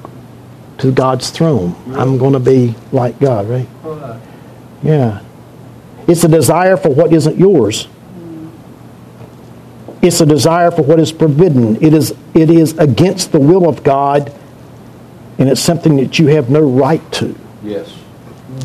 to 0.79 0.91
God's 0.91 1.31
throne. 1.31 1.75
I'm 1.95 2.19
going 2.19 2.33
to 2.33 2.41
be 2.41 2.75
like 2.93 3.19
God, 3.21 3.49
right? 3.49 3.69
Right. 3.83 4.21
Yeah. 4.83 5.23
It's 6.09 6.25
a 6.25 6.29
desire 6.29 6.77
for 6.77 6.89
what 6.89 7.13
isn't 7.13 7.39
yours. 7.39 7.87
It's 10.03 10.21
a 10.21 10.27
desire 10.27 10.71
for 10.71 10.83
what 10.83 10.99
is 10.99 11.11
forbidden. 11.11 11.83
It 11.83 11.93
is, 11.93 12.15
it 12.35 12.51
is 12.51 12.77
against 12.79 13.33
the 13.33 13.41
will 13.41 13.69
of 13.69 13.83
God, 13.83 14.33
and 15.39 15.49
it's 15.49 15.61
something 15.61 15.97
that 15.97 16.19
you 16.19 16.29
have 16.29 16.49
no 16.51 16.61
right 16.61 17.13
to. 17.13 17.37
Yes. 17.63 17.95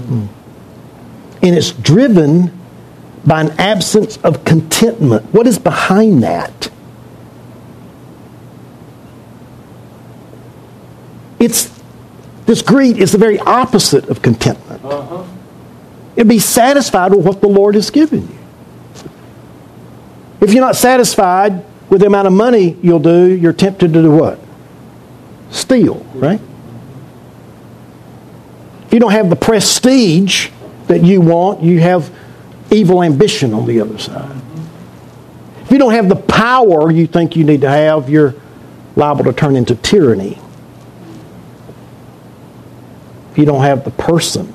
And 0.10 0.30
it's 1.42 1.72
driven 1.72 2.58
by 3.26 3.42
an 3.42 3.52
absence 3.60 4.18
of 4.18 4.46
contentment. 4.46 5.26
What 5.34 5.48
is 5.48 5.60
behind 5.60 6.24
that? 6.24 6.70
It's 11.40 11.72
this 12.46 12.62
greed 12.62 12.98
is 12.98 13.12
the 13.12 13.18
very 13.18 13.40
opposite 13.40 14.08
of 14.10 14.22
contentment. 14.22 14.84
Uh-huh. 14.86 15.24
And 16.18 16.30
be 16.30 16.40
satisfied 16.40 17.12
with 17.14 17.26
what 17.26 17.42
the 17.42 17.48
Lord 17.48 17.76
has 17.76 17.90
given 17.90 18.22
you. 18.22 18.38
If 20.42 20.54
you're 20.54 20.64
not 20.64 20.76
satisfied 20.76 21.64
with 21.90 22.02
the 22.02 22.08
amount 22.08 22.28
of 22.28 22.34
money 22.34 22.78
you'll 22.82 23.00
do, 23.00 23.32
you're 23.32 23.54
tempted 23.54 23.94
to 23.94 24.02
do 24.02 24.12
what? 24.12 24.40
Steal, 25.50 26.06
right? 26.16 26.42
If 28.88 28.94
you 28.94 29.00
don't 29.00 29.12
have 29.12 29.30
the 29.30 29.36
prestige 29.36 30.50
that 30.88 31.04
you 31.04 31.22
want, 31.22 31.64
you 31.64 31.80
have 31.80 32.12
evil 32.72 33.04
ambition 33.04 33.54
on 33.54 33.66
the 33.66 33.82
other 33.82 33.98
side. 33.98 34.42
If 35.64 35.72
you 35.72 35.78
don't 35.78 35.94
have 35.94 36.10
the 36.10 36.16
power 36.16 36.92
you 36.92 37.08
think 37.08 37.36
you 37.36 37.44
need 37.44 37.62
to 37.62 37.70
have, 37.70 38.10
you're 38.10 38.36
liable 38.96 39.24
to 39.26 39.34
turn 39.34 39.56
into 39.56 39.76
tyranny. 39.76 40.40
If 43.32 43.40
you 43.40 43.46
don't 43.46 43.64
have 43.64 43.84
the 43.84 43.92
person 43.92 44.54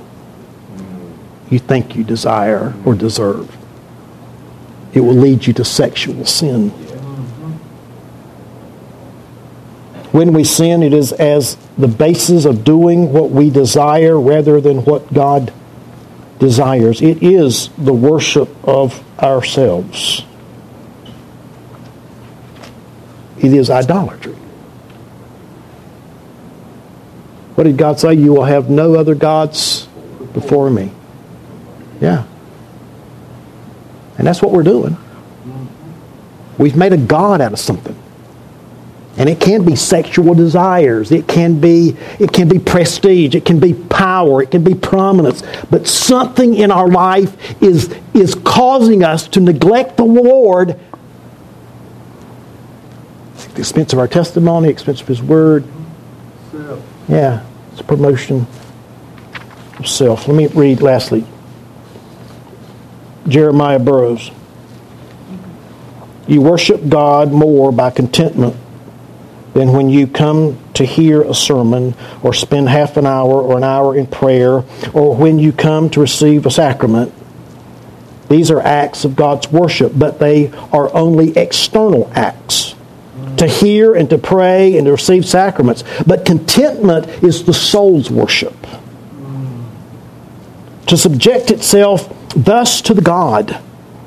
you 1.51 1.59
think 1.59 1.97
you 1.97 2.05
desire 2.05 2.73
or 2.85 2.95
deserve, 2.95 3.57
it 4.93 5.01
will 5.01 5.15
lead 5.15 5.47
you 5.47 5.53
to 5.55 5.65
sexual 5.65 6.25
sin. 6.25 6.71
When 10.13 10.33
we 10.33 10.43
sin, 10.43 10.83
it 10.83 10.93
is 10.93 11.13
as 11.13 11.57
the 11.79 11.87
basis 11.87 12.45
of 12.45 12.65
doing 12.65 13.13
what 13.13 13.31
we 13.31 13.49
desire 13.51 14.19
rather 14.19 14.61
than 14.61 14.85
what 14.85 15.13
God 15.13 15.53
desires. 16.41 17.01
It 17.01 17.23
is 17.23 17.69
the 17.79 17.93
worship 17.93 18.49
of 18.67 19.05
ourselves. 19.23 20.25
It 23.39 23.55
is 23.55 23.71
idolatry. 23.71 24.35
What 27.55 27.65
did 27.65 27.77
God 27.77 28.01
say? 28.01 28.15
You 28.15 28.33
will 28.33 28.45
have 28.45 28.69
no 28.69 28.95
other 28.95 29.15
gods 29.15 29.87
before 30.33 30.71
me. 30.71 30.91
Yeah. 32.01 32.25
And 34.21 34.27
that's 34.27 34.43
what 34.43 34.53
we're 34.53 34.63
doing. 34.63 34.99
We've 36.59 36.77
made 36.77 36.93
a 36.93 36.99
God 36.99 37.41
out 37.41 37.55
of 37.55 37.59
something. 37.59 37.97
And 39.17 39.31
it 39.31 39.41
can 39.41 39.65
be 39.65 39.77
sexual 39.77 40.35
desires. 40.35 41.11
It 41.11 41.27
can 41.27 41.59
be, 41.59 41.97
it 42.19 42.31
can 42.31 42.47
be 42.47 42.59
prestige. 42.59 43.35
It 43.35 43.47
can 43.47 43.61
be 43.61 43.73
power. 43.73 44.43
It 44.43 44.51
can 44.51 44.63
be 44.63 44.75
prominence. 44.75 45.43
But 45.71 45.87
something 45.87 46.55
in 46.55 46.71
our 46.71 46.87
life 46.89 47.63
is, 47.63 47.97
is 48.13 48.35
causing 48.35 49.03
us 49.03 49.27
to 49.29 49.41
neglect 49.41 49.97
the 49.97 50.05
Lord 50.05 50.73
at 50.73 50.79
the 53.55 53.61
expense 53.61 53.95
of 53.95 53.99
our 53.99 54.09
testimony, 54.09 54.69
expense 54.69 55.01
of 55.01 55.09
His 55.09 55.23
Word. 55.23 55.65
Self. 56.53 56.85
Yeah, 57.09 57.47
it's 57.73 57.81
a 57.81 57.85
promotion 57.85 58.47
of 59.79 59.89
self. 59.89 60.29
Let 60.29 60.37
me 60.37 60.47
read 60.49 60.83
lastly. 60.83 61.25
Jeremiah 63.29 63.79
Burroughs. 63.79 64.31
You 66.27 66.43
worship 66.43 66.89
God 66.89 67.33
more 67.33 67.73
by 67.73 67.91
contentment 67.91 68.57
than 69.53 69.73
when 69.73 69.89
you 69.89 70.07
come 70.07 70.59
to 70.75 70.85
hear 70.85 71.23
a 71.23 71.35
sermon 71.35 71.95
or 72.23 72.33
spend 72.33 72.69
half 72.69 72.97
an 72.97 73.07
hour 73.07 73.43
or 73.43 73.57
an 73.57 73.65
hour 73.65 73.97
in 73.97 74.07
prayer 74.07 74.65
or 74.95 75.17
when 75.17 75.39
you 75.39 75.53
come 75.53 75.91
to 75.91 76.01
receive 76.01 76.47
a 76.47 76.51
sacrament. 76.51 77.13
These 78.29 78.51
are 78.51 78.61
acts 78.61 79.05
of 79.05 79.17
God's 79.17 79.51
worship, 79.51 79.93
but 79.97 80.21
they 80.21 80.53
are 80.73 80.95
only 80.95 81.37
external 81.37 82.11
acts 82.15 82.77
to 83.39 83.49
hear 83.49 83.95
and 83.95 84.09
to 84.11 84.19
pray 84.19 84.77
and 84.77 84.87
to 84.87 84.93
receive 84.93 85.27
sacraments. 85.27 85.83
But 86.07 86.25
contentment 86.25 87.09
is 87.25 87.45
the 87.45 87.55
soul's 87.55 88.11
worship. 88.11 88.55
To 90.87 90.97
subject 90.97 91.51
itself 91.51 92.17
thus 92.37 92.81
to 92.83 92.95
the 92.95 93.03
God. 93.03 93.61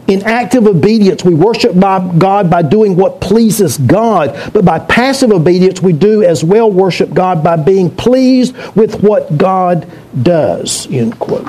In 0.08 0.24
active 0.24 0.68
obedience, 0.68 1.24
we 1.24 1.34
worship 1.34 1.80
by 1.80 2.14
God 2.18 2.50
by 2.50 2.62
doing 2.62 2.98
what 2.98 3.22
pleases 3.22 3.78
God. 3.78 4.52
But 4.54 4.66
by 4.66 4.80
passive 4.80 5.32
obedience, 5.32 5.82
we 5.82 5.94
do 5.94 6.24
as 6.24 6.44
well 6.44 6.70
worship 6.70 7.14
God 7.14 7.44
by 7.44 7.56
being 7.56 7.90
pleased 7.90 8.56
with 8.76 9.02
what 9.02 9.38
God 9.38 9.90
does. 10.22 10.92
End 10.92 11.18
quote. 11.20 11.46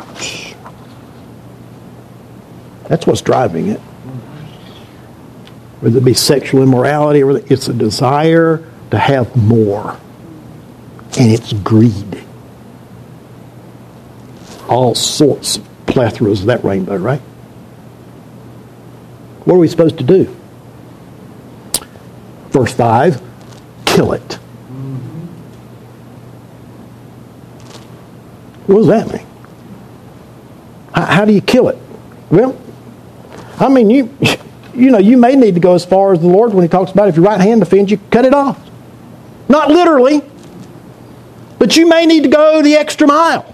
That's 2.88 3.06
what's 3.06 3.22
driving 3.22 3.68
it 3.68 3.80
whether 5.84 5.98
it 5.98 6.04
be 6.04 6.14
sexual 6.14 6.62
immorality 6.62 7.22
or 7.22 7.36
it's 7.36 7.68
a 7.68 7.72
desire 7.74 8.66
to 8.90 8.98
have 8.98 9.36
more. 9.36 10.00
And 11.18 11.30
it's 11.30 11.52
greed. 11.52 12.24
All 14.66 14.94
sorts 14.94 15.58
of 15.58 15.68
plethoras 15.94 16.40
of 16.40 16.46
that 16.46 16.64
rainbow, 16.64 16.96
right? 16.96 17.20
What 19.44 19.54
are 19.54 19.58
we 19.58 19.68
supposed 19.68 19.98
to 19.98 20.04
do? 20.04 20.34
Verse 22.50 22.72
5 22.72 23.20
kill 23.86 24.12
it. 24.12 24.34
What 28.66 28.76
does 28.76 28.86
that 28.88 29.12
mean? 29.12 29.26
How, 30.94 31.04
how 31.04 31.24
do 31.24 31.32
you 31.32 31.40
kill 31.40 31.68
it? 31.68 31.78
Well, 32.30 32.58
I 33.60 33.68
mean, 33.68 33.90
you, 33.90 34.16
you 34.74 34.90
know, 34.90 34.98
you 34.98 35.16
may 35.16 35.36
need 35.36 35.54
to 35.54 35.60
go 35.60 35.74
as 35.74 35.84
far 35.84 36.12
as 36.12 36.20
the 36.20 36.26
Lord 36.26 36.54
when 36.54 36.62
He 36.62 36.68
talks 36.68 36.90
about 36.90 37.08
if 37.08 37.16
your 37.16 37.24
right 37.24 37.40
hand 37.40 37.62
offends 37.62 37.90
you, 37.90 37.98
cut 38.10 38.24
it 38.24 38.34
off. 38.34 38.58
Not 39.48 39.70
literally, 39.70 40.22
but 41.58 41.76
you 41.76 41.86
may 41.86 42.06
need 42.06 42.22
to 42.22 42.28
go 42.28 42.62
the 42.62 42.74
extra 42.74 43.06
mile. 43.06 43.53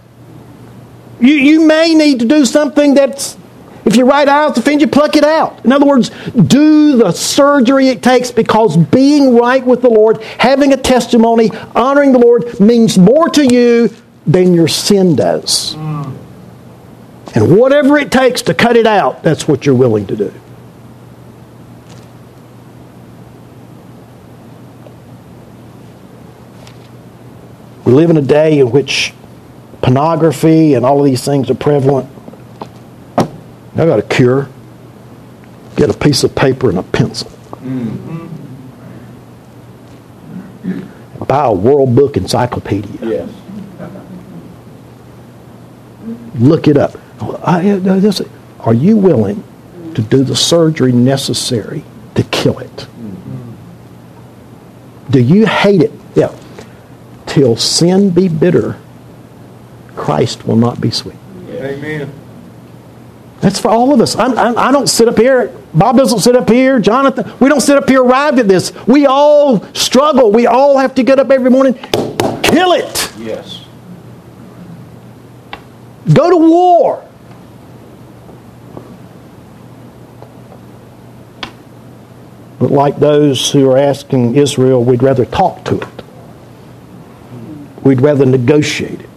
You, 1.21 1.35
you 1.35 1.67
may 1.67 1.95
need 1.95 2.21
to 2.21 2.25
do 2.25 2.45
something 2.45 2.95
that's, 2.95 3.37
if 3.85 3.97
your 3.97 4.07
right 4.07 4.27
eye 4.27 4.47
offends 4.49 4.83
you, 4.83 4.89
pluck 4.89 5.17
it 5.17 5.25
out. 5.25 5.65
In 5.65 5.73
other 5.73 5.87
words, 5.87 6.11
do 6.31 6.97
the 6.97 7.13
surgery 7.13 7.89
it 7.89 8.03
takes 8.03 8.31
because 8.31 8.77
being 8.77 9.37
right 9.37 9.65
with 9.65 9.83
the 9.83 9.91
Lord, 9.91 10.23
having 10.23 10.73
a 10.73 10.77
testimony, 10.77 11.51
honoring 11.75 12.13
the 12.13 12.19
Lord 12.19 12.59
means 12.59 12.97
more 12.97 13.29
to 13.31 13.45
you 13.45 13.95
than 14.27 14.55
your 14.55 14.69
sin 14.69 15.17
does. 15.17 15.75
And 17.35 17.57
whatever 17.57 17.99
it 17.99 18.11
takes 18.11 18.43
to 18.43 18.55
cut 18.55 18.77
it 18.77 18.87
out, 18.87 19.23
that's 19.23 19.47
what 19.47 19.67
you're 19.67 19.75
willing 19.75 20.07
to 20.07 20.17
do. 20.17 20.33
We 27.85 27.93
live 27.93 28.11
in 28.11 28.17
a 28.17 28.23
day 28.23 28.59
in 28.61 28.71
which 28.71 29.13
pornography 29.83 30.75
and 30.75 30.85
all 30.85 30.99
of 31.01 31.05
these 31.07 31.25
things 31.25 31.51
are 31.51 31.55
prevalent. 31.55 32.09
I 33.17 33.27
got 33.87 33.99
a 33.99 34.03
cure. 34.03 34.49
Get 35.77 35.89
a 35.91 35.95
piece 35.97 36.25
of 36.25 36.35
paper 36.35 36.69
and 36.69 36.79
a 36.79 36.83
pencil. 36.83 37.31
Buy 41.27 41.45
a 41.45 41.53
World 41.53 41.95
Book 41.95 42.17
Encyclopedia. 42.17 42.99
Yes. 43.03 43.31
Look 46.37 46.67
it 46.69 46.77
up. 46.77 46.97
I, 47.47 47.61
this- 47.77 48.23
are 48.61 48.75
you 48.75 48.97
willing 48.97 49.43
to 49.95 50.03
do 50.03 50.23
the 50.25 50.37
surgery 50.37 50.93
necessary 50.93 51.85
to 52.15 52.23
kill 52.25 52.59
it? 52.59 52.87
Do 55.11 55.21
you 55.21 55.47
hate 55.47 55.81
it? 55.83 55.93
Yeah. 56.15 56.35
Till 57.27 57.57
sin 57.57 58.11
be 58.11 58.29
bitter, 58.29 58.77
Christ 60.01 60.47
will 60.47 60.57
not 60.57 60.81
be 60.81 60.91
sweet. 60.91 61.19
Amen. 61.51 62.11
That's 63.43 63.61
for 63.61 63.69
all 63.69 63.93
of 63.93 64.01
us. 64.01 64.17
I'm, 64.17 64.37
I'm, 64.39 64.57
I 64.57 64.73
don't 64.73 64.87
sit 64.87 65.09
up 65.09 65.19
here. 65.19 65.55
Bob 65.75 65.99
doesn't 65.99 66.21
sit 66.21 66.35
up 66.35 66.49
here. 66.49 66.81
Jonathan, 66.81 67.31
we 67.39 67.51
don't 67.51 67.61
sit 67.61 67.77
up 67.77 67.87
here 67.87 68.03
arrived 68.03 68.39
at 68.39 68.49
this. 68.49 68.73
We 68.87 69.05
all 69.05 69.63
struggle. 69.75 70.33
We 70.33 70.47
all 70.47 70.79
have 70.79 70.95
to 70.95 71.03
get 71.03 71.19
up 71.19 71.31
every 71.31 71.51
morning. 71.51 71.75
Kill 72.43 72.73
it. 72.73 73.13
Yes. 73.19 73.63
Go 76.15 76.31
to 76.31 76.37
war. 76.49 77.07
But 82.59 82.71
like 82.71 82.99
those 82.99 83.53
who 83.53 83.71
are 83.71 83.77
asking 83.77 84.37
Israel, 84.37 84.83
we'd 84.83 85.03
rather 85.03 85.27
talk 85.27 85.63
to 85.67 85.79
it. 85.79 86.03
We'd 87.85 88.01
rather 88.01 88.25
negotiate 88.25 89.01
it 89.01 89.10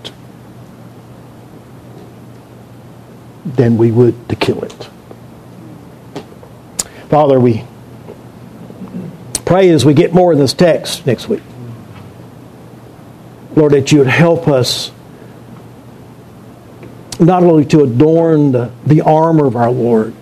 than 3.56 3.78
we 3.78 3.92
would 3.92 4.30
to 4.30 4.36
kill 4.36 4.64
it. 4.64 4.90
Father, 7.10 7.40
we 7.40 7.64
pray 9.46 9.70
as 9.70 9.86
we 9.86 9.94
get 9.94 10.14
more 10.14 10.34
in 10.34 10.40
this 10.40 10.54
text 10.54 11.06
next 11.06 11.30
week. 11.30 11.44
Lord, 13.56 13.74
that 13.74 13.92
you 13.92 14.00
would 14.00 14.08
help 14.08 14.48
us 14.48 14.92
not 17.20 17.44
only 17.44 17.66
to 17.66 17.84
adorn 17.84 18.52
the, 18.52 18.72
the 18.86 19.02
armor 19.02 19.46
of 19.46 19.56
our 19.56 19.70
Lord, 19.70 20.14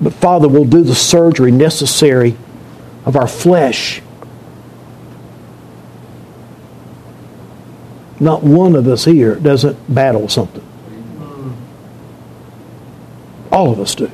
but 0.00 0.12
Father, 0.12 0.48
we'll 0.48 0.66
do 0.66 0.82
the 0.82 0.94
surgery 0.94 1.50
necessary 1.50 2.36
of 3.06 3.16
our 3.16 3.26
flesh. 3.26 4.02
Not 8.20 8.42
one 8.42 8.74
of 8.74 8.86
us 8.88 9.04
here 9.04 9.36
doesn't 9.36 9.94
battle 9.94 10.28
something. 10.28 10.65
All 13.56 13.72
of 13.72 13.80
us 13.80 13.94
do. 13.94 14.10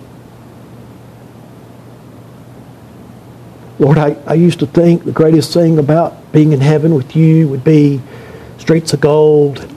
Lord, 3.80 3.99
I, 3.99 4.16
I 4.24 4.34
used 4.34 4.61
to 4.61 4.66
think 4.66 5.03
the 5.03 5.11
greatest 5.11 5.53
thing 5.53 5.80
about 5.80 6.30
being 6.30 6.53
in 6.53 6.61
heaven 6.61 6.95
with 6.95 7.16
you 7.16 7.49
would 7.49 7.64
be 7.64 8.01
streets 8.59 8.93
of 8.93 9.01
gold, 9.01 9.68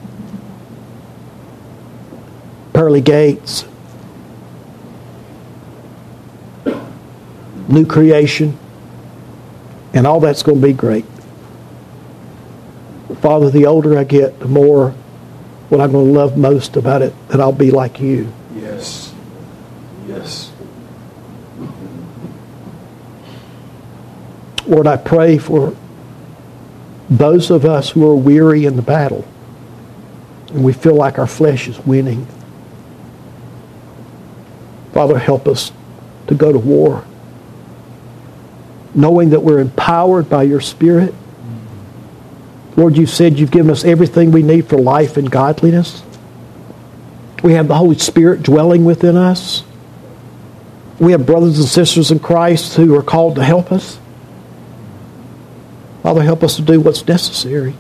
pearly 2.74 3.02
gates, 3.02 3.66
new 7.68 7.88
creation, 7.88 8.56
and 9.96 10.06
all 10.06 10.20
that's 10.20 10.44
going 10.44 10.62
to 10.62 10.68
be 10.68 10.74
great. 10.74 11.06
Father, 13.20 13.50
the 13.50 13.66
older 13.66 13.98
I 13.98 14.04
get, 14.04 14.40
the 14.40 14.48
more 14.48 14.92
what 15.70 15.82
I'm 15.82 15.92
going 15.92 16.14
to 16.14 16.20
love 16.20 16.38
most 16.38 16.78
about 16.78 17.02
it, 17.02 17.16
that 17.30 17.42
I'll 17.42 17.52
be 17.52 17.72
like 17.72 18.00
you. 18.00 18.32
Yes. 18.54 19.12
Yes. 20.08 20.52
Lord, 24.68 24.88
I 24.88 24.98
pray 24.98 25.38
for 25.38 25.76
those 27.10 27.52
of 27.52 27.66
us 27.66 27.92
who 27.92 28.10
are 28.10 28.16
weary 28.16 28.66
in 28.66 28.76
the 28.76 28.82
battle 28.82 29.28
and 30.50 30.64
we 30.64 30.74
feel 30.74 30.96
like 30.96 31.20
our 31.20 31.28
flesh 31.28 31.68
is 31.68 31.80
winning. 31.80 32.28
Father, 34.94 35.20
help 35.20 35.48
us 35.48 35.72
to 36.28 36.36
go 36.36 36.52
to 36.52 36.58
war 36.60 37.06
knowing 38.96 39.32
that 39.32 39.42
we're 39.42 39.60
empowered 39.60 40.30
by 40.30 40.44
your 40.44 40.62
Spirit. 40.62 41.14
Lord, 42.78 42.98
you 42.98 43.06
said 43.06 43.38
you've 43.38 43.52
given 43.52 43.70
us 43.70 43.84
everything 43.84 44.32
we 44.32 44.42
need 44.42 44.68
for 44.68 44.78
life 44.78 45.18
and 45.18 45.30
godliness. 45.30 46.02
We 47.44 47.54
have 47.54 47.68
the 47.68 47.76
Holy 47.76 47.98
Spirit 48.00 48.42
dwelling 48.42 48.86
within 48.86 49.18
us. 49.18 49.64
We 50.98 51.12
have 51.12 51.26
brothers 51.26 51.60
and 51.60 51.68
sisters 51.68 52.10
in 52.10 52.20
Christ 52.20 52.76
who 52.76 52.96
are 52.96 53.04
called 53.04 53.36
to 53.36 53.44
help 53.44 53.72
us. 53.72 54.00
Father, 56.06 56.22
help 56.22 56.44
us 56.44 56.56
to 56.58 56.62
do 56.62 56.80
what's 56.80 57.08
necessary. 57.08 57.74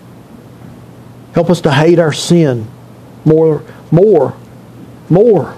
Help 1.35 1.51
us 1.51 1.61
to 1.61 1.71
hate 1.71 1.99
our 1.99 2.11
sin 2.11 2.67
more, 3.23 3.63
more, 3.91 4.35
more, 5.11 5.53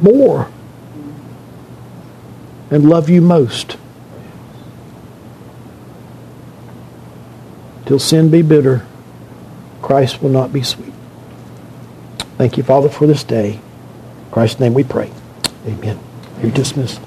more, 0.00 0.50
and 2.72 2.90
love 2.90 3.08
you 3.08 3.20
most. 3.20 3.76
Till 7.84 8.00
sin 8.00 8.28
be 8.28 8.42
bitter, 8.42 8.84
Christ 9.82 10.20
will 10.20 10.30
not 10.30 10.52
be 10.52 10.64
sweet. 10.64 10.92
Thank 12.36 12.56
you, 12.56 12.64
Father, 12.64 12.88
for 12.88 13.06
this 13.06 13.22
day. 13.22 13.52
In 13.52 14.30
Christ's 14.32 14.58
name 14.58 14.74
we 14.74 14.82
pray. 14.82 15.12
Amen. 15.68 16.00
You're 16.42 16.50
dismissed. 16.50 17.00